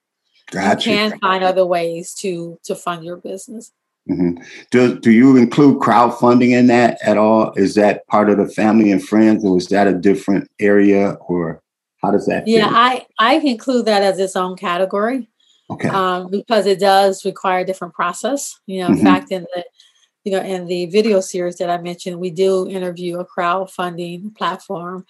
Gotcha. 0.50 0.90
You 0.90 0.96
can 0.96 1.18
find 1.18 1.44
other 1.44 1.64
ways 1.64 2.14
to 2.16 2.58
to 2.64 2.74
fund 2.74 3.04
your 3.04 3.16
business. 3.16 3.72
Mm-hmm. 4.08 4.42
Do 4.70 4.98
do 4.98 5.10
you 5.12 5.36
include 5.36 5.78
crowdfunding 5.78 6.50
in 6.50 6.66
that 6.66 6.98
at 7.02 7.16
all? 7.16 7.52
Is 7.52 7.74
that 7.76 8.06
part 8.08 8.30
of 8.30 8.38
the 8.38 8.48
family 8.48 8.90
and 8.90 9.02
friends, 9.02 9.44
or 9.44 9.56
is 9.56 9.68
that 9.68 9.86
a 9.86 9.92
different 9.92 10.50
area, 10.58 11.12
or 11.28 11.62
how 12.02 12.10
does 12.10 12.26
that? 12.26 12.48
Yeah, 12.48 12.68
I 12.70 13.06
I 13.18 13.36
include 13.36 13.86
that 13.86 14.02
as 14.02 14.18
its 14.18 14.34
own 14.34 14.56
category. 14.56 15.28
Okay. 15.70 15.88
Um, 15.88 16.30
because 16.30 16.66
it 16.66 16.80
does 16.80 17.24
require 17.24 17.60
a 17.60 17.64
different 17.64 17.94
process. 17.94 18.58
You 18.66 18.80
know, 18.80 18.88
in 18.88 18.94
mm-hmm. 18.94 19.04
fact, 19.04 19.30
in 19.30 19.46
the 19.54 19.64
you 20.24 20.32
know 20.32 20.42
in 20.42 20.66
the 20.66 20.86
video 20.86 21.20
series 21.20 21.56
that 21.58 21.70
I 21.70 21.78
mentioned, 21.78 22.18
we 22.18 22.30
do 22.30 22.68
interview 22.68 23.20
a 23.20 23.26
crowdfunding 23.26 24.36
platform. 24.36 25.06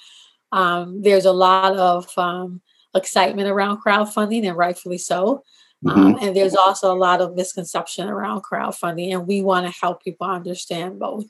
Um, 0.52 1.00
there's 1.00 1.24
a 1.24 1.32
lot 1.32 1.78
of 1.78 2.12
um, 2.18 2.60
excitement 2.94 3.48
around 3.48 3.82
crowdfunding, 3.82 4.46
and 4.46 4.56
rightfully 4.56 4.98
so. 4.98 5.42
Mm-hmm. 5.84 6.00
Um, 6.00 6.18
and 6.20 6.36
there's 6.36 6.54
also 6.54 6.92
a 6.92 6.96
lot 6.96 7.20
of 7.20 7.34
misconception 7.34 8.08
around 8.08 8.42
crowdfunding, 8.42 9.12
and 9.12 9.26
we 9.26 9.42
want 9.42 9.66
to 9.66 9.72
help 9.80 10.02
people 10.02 10.26
understand 10.26 10.98
both. 10.98 11.24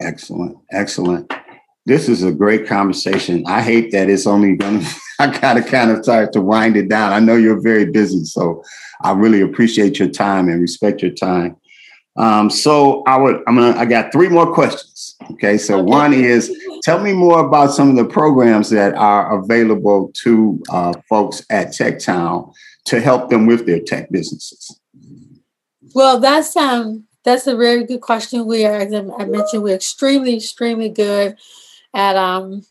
Excellent, 0.00 0.58
excellent. 0.72 1.32
This 1.86 2.08
is 2.08 2.24
a 2.24 2.32
great 2.32 2.66
conversation. 2.66 3.44
I 3.46 3.62
hate 3.62 3.92
that 3.92 4.10
it's 4.10 4.26
only 4.26 4.56
going 4.56 4.84
I 5.18 5.38
got 5.38 5.54
to 5.54 5.62
kind 5.62 5.90
of 5.90 6.02
start 6.02 6.32
to 6.34 6.40
wind 6.40 6.76
it 6.76 6.88
down. 6.88 7.12
I 7.12 7.20
know 7.20 7.36
you're 7.36 7.60
very 7.60 7.86
busy, 7.86 8.24
so 8.24 8.62
I 9.02 9.12
really 9.12 9.40
appreciate 9.40 9.98
your 9.98 10.08
time 10.08 10.48
and 10.48 10.60
respect 10.60 11.00
your 11.00 11.12
time. 11.12 11.56
Um, 12.16 12.50
so 12.50 13.02
I 13.06 13.16
would, 13.16 13.42
I'm 13.46 13.56
gonna, 13.56 13.76
I 13.78 13.84
got 13.84 14.10
three 14.10 14.28
more 14.28 14.52
questions. 14.52 15.16
Okay, 15.32 15.58
so 15.58 15.78
okay. 15.78 15.82
one 15.82 16.12
is, 16.12 16.50
tell 16.82 17.00
me 17.00 17.12
more 17.12 17.46
about 17.46 17.72
some 17.72 17.90
of 17.90 17.96
the 17.96 18.04
programs 18.04 18.70
that 18.70 18.94
are 18.94 19.38
available 19.38 20.10
to 20.22 20.62
uh, 20.70 20.92
folks 21.08 21.44
at 21.50 21.68
TechTown 21.68 22.52
to 22.86 23.00
help 23.00 23.30
them 23.30 23.46
with 23.46 23.66
their 23.66 23.80
tech 23.80 24.10
businesses. 24.10 24.80
Well, 25.94 26.20
that's 26.20 26.56
um, 26.56 27.06
that's 27.24 27.46
a 27.46 27.56
very 27.56 27.84
good 27.84 28.00
question. 28.00 28.46
We 28.46 28.64
are, 28.64 28.76
as 28.76 28.94
I 28.94 29.24
mentioned, 29.24 29.62
we're 29.62 29.74
extremely, 29.74 30.36
extremely 30.36 30.88
good 30.88 31.36
at 31.94 32.16
um, 32.16 32.64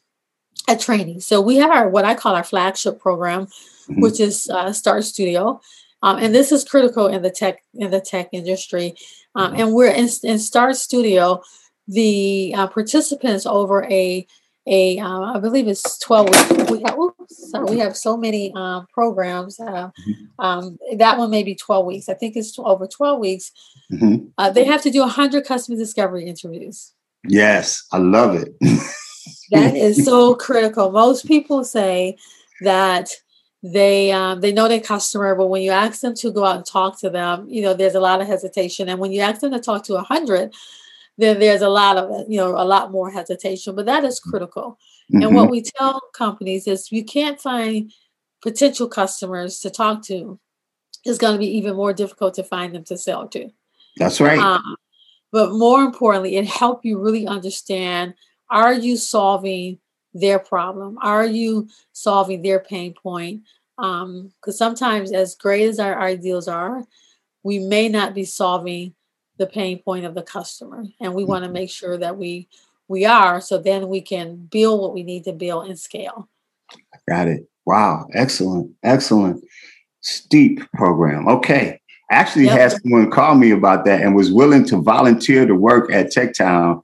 at 0.68 0.80
training. 0.80 1.20
So 1.22 1.42
we 1.42 1.58
have 1.58 1.72
our 1.72 1.90
what 1.90 2.06
I 2.06 2.16
call 2.16 2.36
our 2.36 2.44
flagship 2.44 3.00
program, 3.00 3.48
mm-hmm. 3.48 4.02
which 4.02 4.20
is 4.20 4.50
uh, 4.50 4.72
Start 4.72 5.04
Studio, 5.04 5.60
um, 6.02 6.18
and 6.18 6.34
this 6.34 6.52
is 6.52 6.64
critical 6.64 7.08
in 7.08 7.22
the 7.22 7.32
tech 7.32 7.64
in 7.74 7.92
the 7.92 8.02
tech 8.02 8.30
industry. 8.32 8.96
Um, 9.36 9.54
and 9.56 9.74
we're 9.74 9.92
in, 9.92 10.08
in 10.24 10.40
Start 10.40 10.78
Studio. 10.78 11.44
The 11.88 12.54
uh, 12.56 12.68
participants 12.68 13.46
over 13.46 13.84
a 13.86 14.26
a 14.68 14.98
uh, 14.98 15.36
I 15.36 15.40
believe 15.40 15.68
it's 15.68 16.00
twelve 16.00 16.30
weeks. 16.30 16.72
We 16.72 16.82
have 16.86 16.98
oops, 16.98 17.52
sorry, 17.52 17.66
we 17.66 17.80
have 17.80 17.96
so 17.96 18.18
many 18.18 18.52
um, 18.56 18.88
programs. 18.92 19.60
Uh, 19.60 19.92
mm-hmm. 19.92 20.24
um, 20.40 20.80
that 20.98 21.18
one 21.18 21.30
may 21.30 21.44
be 21.44 21.54
twelve 21.54 21.86
weeks. 21.86 22.10
I 22.10 22.16
think 22.16 22.36
it's 22.36 22.58
over 22.58 22.88
twelve 22.88 23.20
weeks. 23.20 23.52
Mm-hmm. 23.92 24.28
Uh, 24.38 24.50
they 24.50 24.64
have 24.64 24.82
to 24.84 24.90
do 24.90 25.04
hundred 25.04 25.46
customer 25.46 25.78
discovery 25.78 26.26
interviews. 26.26 26.94
Yes, 27.28 27.86
I 27.92 28.00
love 28.00 28.36
it. 28.36 28.56
that 29.52 29.76
is 29.76 30.04
so 30.04 30.36
critical. 30.36 30.92
Most 30.92 31.28
people 31.28 31.64
say 31.64 32.18
that 32.62 33.10
they 33.62 34.12
um, 34.12 34.42
they 34.42 34.52
know 34.52 34.68
their 34.68 34.80
customer, 34.80 35.36
but 35.36 35.48
when 35.48 35.62
you 35.62 35.72
ask 35.72 36.02
them 36.02 36.16
to 36.16 36.32
go 36.32 36.44
out 36.46 36.58
and 36.58 36.66
talk 36.66 37.00
to 37.02 37.10
them, 37.10 37.48
you 37.50 37.62
know, 37.62 37.74
there's 37.74 37.96
a 37.96 38.00
lot 38.00 38.22
of 38.22 38.28
hesitation. 38.28 38.90
And 38.90 39.00
when 39.00 39.12
you 39.12 39.22
ask 39.22 39.42
them 39.42 39.52
to 39.52 39.60
talk 39.60 39.84
to 39.86 39.96
a 39.96 40.02
hundred, 40.02 40.54
then 41.18 41.40
there's 41.40 41.62
a 41.62 41.70
lot 41.70 41.98
of 41.98 42.26
you 42.30 42.38
know 42.38 42.50
a 42.50 42.66
lot 42.66 42.92
more 42.92 43.10
hesitation. 43.10 43.76
But 43.76 43.86
that 43.86 44.04
is 44.04 44.20
critical. 44.20 44.78
Mm-hmm. 45.14 45.22
And 45.22 45.36
what 45.36 45.50
we 45.50 45.62
tell 45.62 46.02
companies 46.14 46.68
is 46.68 46.92
you 46.92 47.04
can't 47.04 47.40
find 47.40 47.92
potential 48.42 48.88
customers 48.88 49.60
to 49.60 49.70
talk 49.70 50.04
to. 50.04 50.40
It's 51.04 51.18
going 51.18 51.34
to 51.34 51.40
be 51.40 51.58
even 51.58 51.76
more 51.76 51.94
difficult 51.94 52.34
to 52.36 52.44
find 52.44 52.74
them 52.74 52.84
to 52.86 52.98
sell 52.98 53.28
to. 53.30 53.50
That's 53.98 54.20
right. 54.20 54.40
Um, 54.40 54.76
but 55.32 55.52
more 55.52 55.82
importantly, 55.82 56.36
it 56.36 56.46
help 56.46 56.84
you 56.84 57.00
really 57.00 57.28
understand: 57.28 58.16
Are 58.50 58.74
you 58.74 58.98
solving 58.98 59.80
their 60.14 60.40
problem? 60.40 60.98
Are 61.02 61.26
you 61.26 61.68
solving 61.92 62.42
their 62.42 62.60
pain 62.60 62.94
point? 62.94 63.44
Because 63.78 64.02
um, 64.04 64.32
sometimes, 64.52 65.12
as 65.12 65.36
great 65.36 65.68
as 65.68 65.80
our 65.80 66.00
ideals 66.02 66.48
are, 66.48 66.84
we 67.44 67.60
may 67.60 67.90
not 67.90 68.16
be 68.16 68.26
solving 68.26 68.96
the 69.38 69.48
pain 69.48 69.80
point 69.80 70.06
of 70.06 70.16
the 70.16 70.24
customer, 70.24 70.86
and 71.00 71.14
we 71.14 71.26
want 71.26 71.46
to 71.46 71.52
make 71.52 71.70
sure 71.70 71.98
that 71.98 72.18
we 72.18 72.48
we 72.88 73.06
are, 73.06 73.42
so 73.42 73.58
then 73.58 73.88
we 73.88 74.02
can 74.02 74.36
build 74.36 74.80
what 74.80 74.94
we 74.94 75.04
need 75.04 75.24
to 75.24 75.34
build 75.34 75.68
and 75.68 75.80
scale. 75.80 76.30
Got 77.08 77.28
it. 77.28 77.50
Wow, 77.66 78.08
excellent, 78.14 78.72
excellent. 78.84 79.44
STEEP 80.02 80.72
program. 80.74 81.28
Okay. 81.28 81.82
Actually, 82.12 82.46
yep. 82.46 82.60
had 82.60 82.72
someone 82.74 83.10
call 83.10 83.34
me 83.34 83.50
about 83.50 83.86
that 83.86 84.02
and 84.02 84.16
was 84.16 84.32
willing 84.32 84.64
to 84.66 84.78
volunteer 84.78 85.48
to 85.48 85.56
work 85.56 85.92
at 85.92 86.14
TechTown 86.14 86.84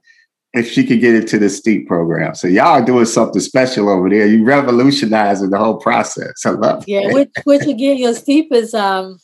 if 0.52 0.70
she 0.70 0.84
could 0.84 1.00
get 1.00 1.14
into 1.14 1.38
the 1.38 1.48
STEEP 1.48 1.86
program. 1.86 2.34
So 2.34 2.48
y'all 2.48 2.66
are 2.66 2.84
doing 2.84 3.06
something 3.06 3.40
special 3.40 3.88
over 3.88 4.10
there. 4.10 4.26
You 4.26 4.44
revolutionizing 4.44 5.50
the 5.50 5.58
whole 5.58 5.78
process. 5.78 6.44
I 6.44 6.50
love 6.50 6.84
yeah, 6.88 7.02
it. 7.02 7.14
which 7.14 7.30
which 7.44 7.62
again, 7.62 7.98
your 7.98 8.14
STEEP 8.14 8.52
is 8.52 8.74
um 8.74 9.18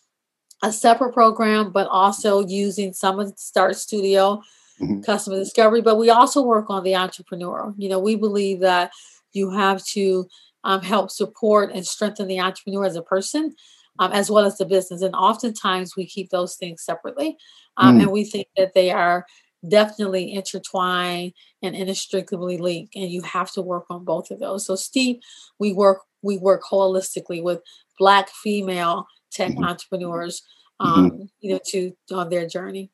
a 0.62 0.72
separate 0.72 1.12
program, 1.12 1.70
but 1.70 1.86
also 1.88 2.46
using 2.46 2.92
some 2.92 3.18
of 3.20 3.32
Start 3.38 3.76
Studio 3.76 4.42
mm-hmm. 4.80 5.00
customer 5.02 5.36
discovery. 5.36 5.82
But 5.82 5.96
we 5.96 6.10
also 6.10 6.42
work 6.42 6.66
on 6.68 6.84
the 6.84 6.96
entrepreneur. 6.96 7.74
You 7.76 7.88
know, 7.88 7.98
we 7.98 8.16
believe 8.16 8.60
that 8.60 8.90
you 9.32 9.50
have 9.50 9.84
to 9.86 10.26
um, 10.64 10.82
help 10.82 11.10
support 11.10 11.70
and 11.72 11.86
strengthen 11.86 12.28
the 12.28 12.40
entrepreneur 12.40 12.84
as 12.84 12.96
a 12.96 13.02
person. 13.02 13.54
Um, 14.00 14.12
as 14.12 14.30
well 14.30 14.44
as 14.44 14.56
the 14.58 14.64
business. 14.64 15.02
And 15.02 15.12
oftentimes 15.16 15.96
we 15.96 16.06
keep 16.06 16.30
those 16.30 16.54
things 16.54 16.84
separately. 16.84 17.36
Um, 17.78 17.98
mm. 17.98 18.02
And 18.02 18.12
we 18.12 18.22
think 18.22 18.46
that 18.56 18.72
they 18.72 18.92
are 18.92 19.26
definitely 19.66 20.32
intertwined 20.32 21.32
and 21.62 21.74
inextricably 21.74 22.58
linked 22.58 22.94
and 22.94 23.10
you 23.10 23.22
have 23.22 23.50
to 23.52 23.62
work 23.62 23.84
on 23.90 24.04
both 24.04 24.30
of 24.30 24.38
those 24.38 24.64
so 24.66 24.76
STEEP 24.76 25.20
we 25.58 25.72
work 25.72 26.02
we 26.22 26.38
work 26.38 26.62
holistically 26.62 27.42
with 27.42 27.60
black 27.98 28.28
female 28.28 29.06
tech 29.30 29.50
mm-hmm. 29.50 29.64
entrepreneurs 29.64 30.42
um, 30.80 31.10
mm-hmm. 31.10 31.22
you 31.40 31.52
know 31.52 31.60
to 31.66 31.92
on 32.12 32.28
their 32.28 32.46
journey 32.46 32.90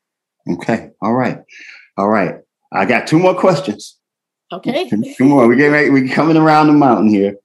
okay 0.49 0.91
all 1.01 1.13
right 1.13 1.39
all 1.97 2.09
right 2.09 2.39
i 2.71 2.85
got 2.85 3.07
two 3.07 3.19
more 3.19 3.35
questions 3.35 3.97
okay 4.51 4.89
two 5.17 5.25
more 5.25 5.47
we 5.47 5.55
get 5.55 5.67
ready 5.67 5.89
we're 5.89 6.13
coming 6.13 6.37
around 6.37 6.67
the 6.67 6.73
mountain 6.73 7.09
here 7.09 7.35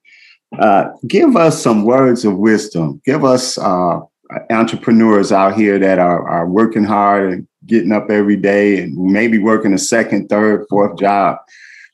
uh, 0.59 0.89
give 1.07 1.37
us 1.37 1.61
some 1.61 1.85
words 1.85 2.25
of 2.25 2.37
wisdom 2.37 3.01
give 3.05 3.23
us 3.23 3.57
uh, 3.57 3.99
entrepreneurs 4.49 5.31
out 5.31 5.55
here 5.55 5.79
that 5.79 5.99
are, 5.99 6.27
are 6.27 6.47
working 6.47 6.83
hard 6.83 7.33
and 7.33 7.47
getting 7.65 7.91
up 7.91 8.09
every 8.09 8.37
day 8.37 8.81
and 8.81 8.95
maybe 8.95 9.37
working 9.37 9.73
a 9.73 9.77
second, 9.77 10.27
third, 10.27 10.65
fourth 10.69 10.97
job. 10.99 11.37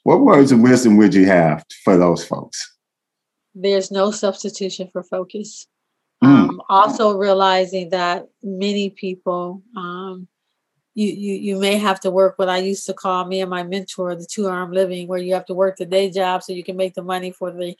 What 0.03 0.21
words 0.21 0.51
of 0.51 0.61
wisdom 0.61 0.97
would 0.97 1.13
you 1.13 1.25
have 1.25 1.65
for 1.83 1.97
those 1.97 2.25
folks? 2.25 2.75
There's 3.53 3.91
no 3.91 4.11
substitution 4.11 4.89
for 4.91 5.03
focus. 5.03 5.67
Mm. 6.23 6.49
Um, 6.49 6.61
also 6.69 7.15
realizing 7.17 7.89
that 7.89 8.27
many 8.41 8.89
people, 8.89 9.61
um, 9.75 10.27
you, 10.95 11.09
you 11.09 11.33
you 11.35 11.59
may 11.59 11.77
have 11.77 11.99
to 12.01 12.09
work 12.09 12.39
what 12.39 12.49
I 12.49 12.57
used 12.57 12.87
to 12.87 12.93
call 12.93 13.25
me 13.25 13.41
and 13.41 13.51
my 13.51 13.61
mentor 13.61 14.15
the 14.15 14.25
two 14.25 14.47
arm 14.47 14.71
living, 14.71 15.07
where 15.07 15.19
you 15.19 15.35
have 15.35 15.45
to 15.45 15.53
work 15.53 15.77
the 15.77 15.85
day 15.85 16.09
job 16.09 16.41
so 16.41 16.53
you 16.53 16.63
can 16.63 16.75
make 16.75 16.95
the 16.95 17.03
money 17.03 17.31
for 17.31 17.51
the 17.51 17.75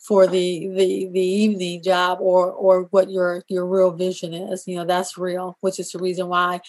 for 0.00 0.26
the 0.26 0.68
the 0.68 1.08
the 1.12 1.20
evening 1.20 1.82
job 1.84 2.18
or 2.20 2.50
or 2.50 2.84
what 2.90 3.10
your 3.10 3.44
your 3.46 3.64
real 3.64 3.92
vision 3.92 4.34
is. 4.34 4.66
You 4.66 4.76
know 4.76 4.84
that's 4.84 5.16
real, 5.16 5.56
which 5.60 5.78
is 5.78 5.92
the 5.92 6.00
reason 6.00 6.26
why 6.28 6.60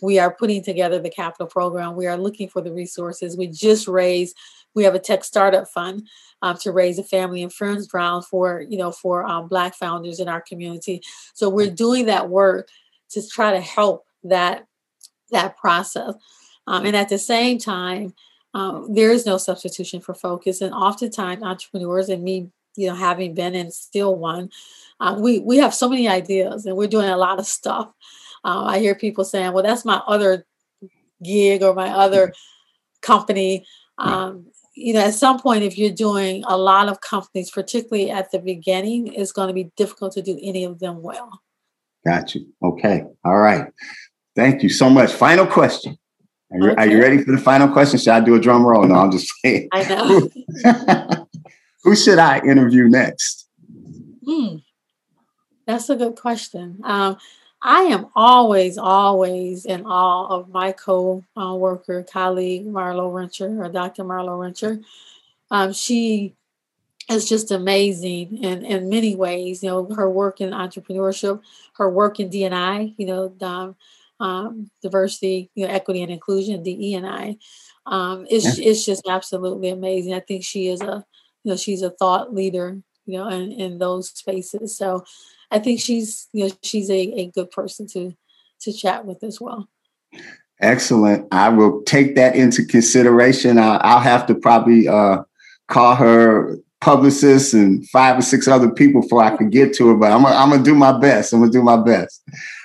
we 0.00 0.18
are 0.18 0.34
putting 0.34 0.62
together 0.62 0.98
the 0.98 1.10
capital 1.10 1.46
program. 1.46 1.96
We 1.96 2.06
are 2.06 2.16
looking 2.16 2.48
for 2.48 2.62
the 2.62 2.72
resources. 2.72 3.36
We 3.36 3.48
just 3.48 3.86
raised, 3.86 4.36
we 4.74 4.84
have 4.84 4.94
a 4.94 4.98
tech 4.98 5.24
startup 5.24 5.68
fund 5.68 6.08
um, 6.40 6.56
to 6.58 6.72
raise 6.72 6.98
a 6.98 7.04
family 7.04 7.42
and 7.42 7.52
friends 7.52 7.88
round 7.92 8.24
for, 8.26 8.64
you 8.68 8.78
know, 8.78 8.90
for 8.90 9.24
um, 9.24 9.48
Black 9.48 9.74
founders 9.74 10.18
in 10.18 10.28
our 10.28 10.40
community. 10.40 11.02
So 11.34 11.48
we're 11.48 11.70
doing 11.70 12.06
that 12.06 12.30
work 12.30 12.68
to 13.10 13.28
try 13.28 13.52
to 13.52 13.60
help 13.60 14.06
that, 14.24 14.66
that 15.30 15.56
process. 15.56 16.14
Um, 16.66 16.86
and 16.86 16.96
at 16.96 17.08
the 17.08 17.18
same 17.18 17.58
time, 17.58 18.14
um, 18.54 18.92
there 18.92 19.10
is 19.10 19.26
no 19.26 19.38
substitution 19.38 20.00
for 20.00 20.14
focus. 20.14 20.60
And 20.60 20.74
oftentimes 20.74 21.42
entrepreneurs 21.42 22.08
and 22.08 22.22
me, 22.22 22.50
you 22.76 22.88
know, 22.88 22.94
having 22.94 23.34
been 23.34 23.54
and 23.54 23.72
still 23.72 24.16
one, 24.16 24.50
uh, 25.00 25.16
we, 25.18 25.38
we 25.38 25.58
have 25.58 25.74
so 25.74 25.88
many 25.88 26.08
ideas 26.08 26.66
and 26.66 26.76
we're 26.76 26.86
doing 26.86 27.08
a 27.08 27.16
lot 27.16 27.38
of 27.38 27.46
stuff. 27.46 27.92
Um, 28.44 28.64
I 28.66 28.78
hear 28.78 28.94
people 28.94 29.24
saying, 29.24 29.52
well, 29.52 29.62
that's 29.62 29.84
my 29.84 30.02
other 30.06 30.46
gig 31.22 31.62
or 31.62 31.74
my 31.74 31.88
other 31.88 32.32
company. 33.00 33.66
Um, 33.98 34.46
you 34.74 34.94
know, 34.94 35.00
at 35.00 35.14
some 35.14 35.38
point, 35.38 35.62
if 35.62 35.76
you're 35.76 35.92
doing 35.92 36.42
a 36.46 36.56
lot 36.56 36.88
of 36.88 37.00
companies, 37.00 37.50
particularly 37.50 38.10
at 38.10 38.30
the 38.30 38.38
beginning, 38.38 39.12
it's 39.12 39.32
going 39.32 39.48
to 39.48 39.54
be 39.54 39.70
difficult 39.76 40.12
to 40.14 40.22
do 40.22 40.38
any 40.42 40.64
of 40.64 40.78
them 40.78 41.02
well. 41.02 41.42
Got 42.06 42.34
you. 42.34 42.46
Okay. 42.62 43.04
All 43.24 43.38
right. 43.38 43.66
Thank 44.34 44.62
you 44.62 44.70
so 44.70 44.88
much. 44.88 45.12
Final 45.12 45.46
question. 45.46 45.98
Are 46.50 46.58
you, 46.58 46.70
okay. 46.70 46.82
are 46.82 46.86
you 46.86 47.00
ready 47.00 47.22
for 47.22 47.32
the 47.32 47.38
final 47.38 47.68
question? 47.68 47.98
Should 47.98 48.08
I 48.08 48.20
do 48.20 48.34
a 48.34 48.40
drum 48.40 48.64
roll? 48.64 48.84
No, 48.84 48.94
I'm 48.96 49.10
just 49.10 49.32
saying. 49.44 49.68
I 49.72 49.84
know. 49.84 51.26
Who 51.84 51.96
should 51.96 52.18
I 52.18 52.38
interview 52.38 52.88
next? 52.88 53.48
Hmm. 54.26 54.56
That's 55.66 55.90
a 55.90 55.96
good 55.96 56.16
question. 56.16 56.80
Um, 56.82 57.16
I 57.62 57.82
am 57.82 58.08
always, 58.16 58.76
always 58.76 59.64
in 59.64 59.86
awe 59.86 60.26
of 60.26 60.48
my 60.48 60.72
co-worker, 60.72 62.02
colleague, 62.02 62.66
Marlo 62.66 63.12
Rencher, 63.12 63.64
or 63.64 63.68
Dr. 63.68 64.02
Marlo 64.02 64.36
Rencher. 64.36 64.82
Um, 65.48 65.72
she 65.72 66.34
is 67.08 67.28
just 67.28 67.52
amazing 67.52 68.38
in, 68.38 68.64
in 68.64 68.88
many 68.88 69.14
ways. 69.14 69.62
You 69.62 69.70
know, 69.70 69.94
her 69.94 70.10
work 70.10 70.40
in 70.40 70.50
entrepreneurship, 70.50 71.40
her 71.74 71.88
work 71.88 72.18
in 72.18 72.30
DNI, 72.30 72.94
you 72.96 73.06
know, 73.06 73.32
um, 73.40 73.76
um, 74.18 74.70
diversity, 74.82 75.50
you 75.54 75.66
know, 75.66 75.72
equity 75.72 76.02
and 76.02 76.10
inclusion, 76.10 76.64
DEI. 76.64 77.38
Um, 77.86 78.26
it's, 78.28 78.58
yeah. 78.58 78.70
it's 78.70 78.84
just 78.84 79.06
absolutely 79.08 79.68
amazing. 79.68 80.14
I 80.14 80.20
think 80.20 80.44
she 80.44 80.66
is 80.66 80.80
a, 80.80 81.04
you 81.44 81.50
know, 81.50 81.56
she's 81.56 81.82
a 81.82 81.90
thought 81.90 82.34
leader, 82.34 82.80
you 83.06 83.18
know, 83.18 83.28
in, 83.28 83.52
in 83.52 83.78
those 83.78 84.10
spaces. 84.10 84.76
So 84.76 85.04
I 85.52 85.58
think 85.58 85.80
she's 85.80 86.28
you 86.32 86.46
know 86.48 86.54
she's 86.62 86.90
a, 86.90 87.20
a 87.20 87.26
good 87.30 87.50
person 87.50 87.86
to 87.88 88.12
to 88.62 88.72
chat 88.72 89.04
with 89.04 89.22
as 89.22 89.40
well. 89.40 89.68
Excellent. 90.60 91.26
I 91.32 91.48
will 91.48 91.82
take 91.82 92.14
that 92.14 92.36
into 92.36 92.64
consideration. 92.64 93.58
I'll, 93.58 93.80
I'll 93.82 94.00
have 94.00 94.26
to 94.26 94.34
probably 94.34 94.88
uh, 94.88 95.22
call 95.68 95.96
her 95.96 96.56
publicist 96.80 97.52
and 97.52 97.88
five 97.90 98.18
or 98.18 98.22
six 98.22 98.48
other 98.48 98.70
people 98.70 99.02
before 99.02 99.22
I 99.22 99.36
can 99.36 99.50
get 99.50 99.74
to 99.74 99.88
her. 99.88 99.94
But 99.94 100.12
I'm 100.12 100.24
I'm 100.24 100.50
gonna 100.50 100.62
do 100.62 100.74
my 100.74 100.98
best. 100.98 101.32
I'm 101.32 101.40
gonna 101.40 101.52
do 101.52 101.62
my 101.62 101.82
best. 101.82 102.22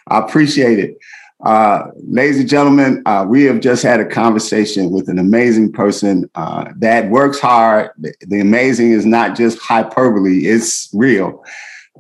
I 0.08 0.20
appreciate 0.20 0.80
it. 0.80 0.98
Uh, 1.44 1.84
ladies 2.08 2.40
and 2.40 2.50
gentlemen, 2.50 3.04
uh, 3.06 3.26
we 3.28 3.44
have 3.44 3.60
just 3.60 3.84
had 3.84 4.00
a 4.00 4.06
conversation 4.06 4.90
with 4.90 5.08
an 5.08 5.20
amazing 5.20 5.72
person 5.72 6.28
uh, 6.34 6.66
that 6.78 7.12
works 7.12 7.40
hard. 7.40 7.92
The 8.22 8.40
amazing 8.40 8.92
is 8.92 9.06
not 9.06 9.38
just 9.38 9.60
hyperbole, 9.60 10.48
it's 10.48 10.90
real. 10.94 11.44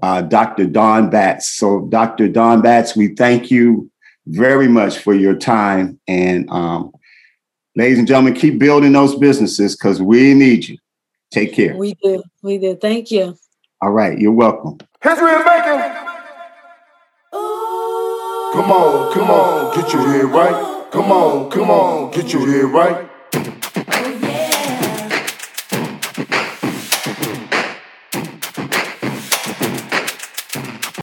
Uh, 0.01 0.21
Dr. 0.21 0.65
Dawn 0.65 1.09
Batts. 1.09 1.49
So, 1.49 1.87
Dr. 1.87 2.27
Dawn 2.27 2.61
Batts, 2.61 2.95
we 2.95 3.15
thank 3.15 3.51
you 3.51 3.89
very 4.27 4.67
much 4.67 4.99
for 4.99 5.13
your 5.13 5.35
time. 5.35 5.99
And 6.07 6.49
um, 6.49 6.91
ladies 7.75 7.99
and 7.99 8.07
gentlemen, 8.07 8.33
keep 8.33 8.59
building 8.59 8.91
those 8.91 9.15
businesses 9.15 9.75
because 9.75 10.01
we 10.01 10.33
need 10.33 10.67
you. 10.67 10.77
Take 11.31 11.53
care. 11.53 11.75
We 11.75 11.95
do. 12.03 12.23
We 12.41 12.57
do. 12.57 12.75
Thank 12.75 13.11
you. 13.11 13.35
All 13.81 13.91
right. 13.91 14.17
You're 14.17 14.31
welcome. 14.31 14.77
History 15.01 15.31
is 15.31 15.45
making. 15.45 16.07
Come 18.57 18.71
on, 18.71 19.13
come 19.13 19.29
on, 19.29 19.75
get 19.75 19.93
your 19.93 20.01
head 20.07 20.25
right. 20.25 20.89
Come 20.91 21.11
on, 21.11 21.51
come 21.51 21.69
on, 21.69 22.09
get 22.11 22.33
your 22.33 22.47
head 22.47 22.73
right. 22.73 23.07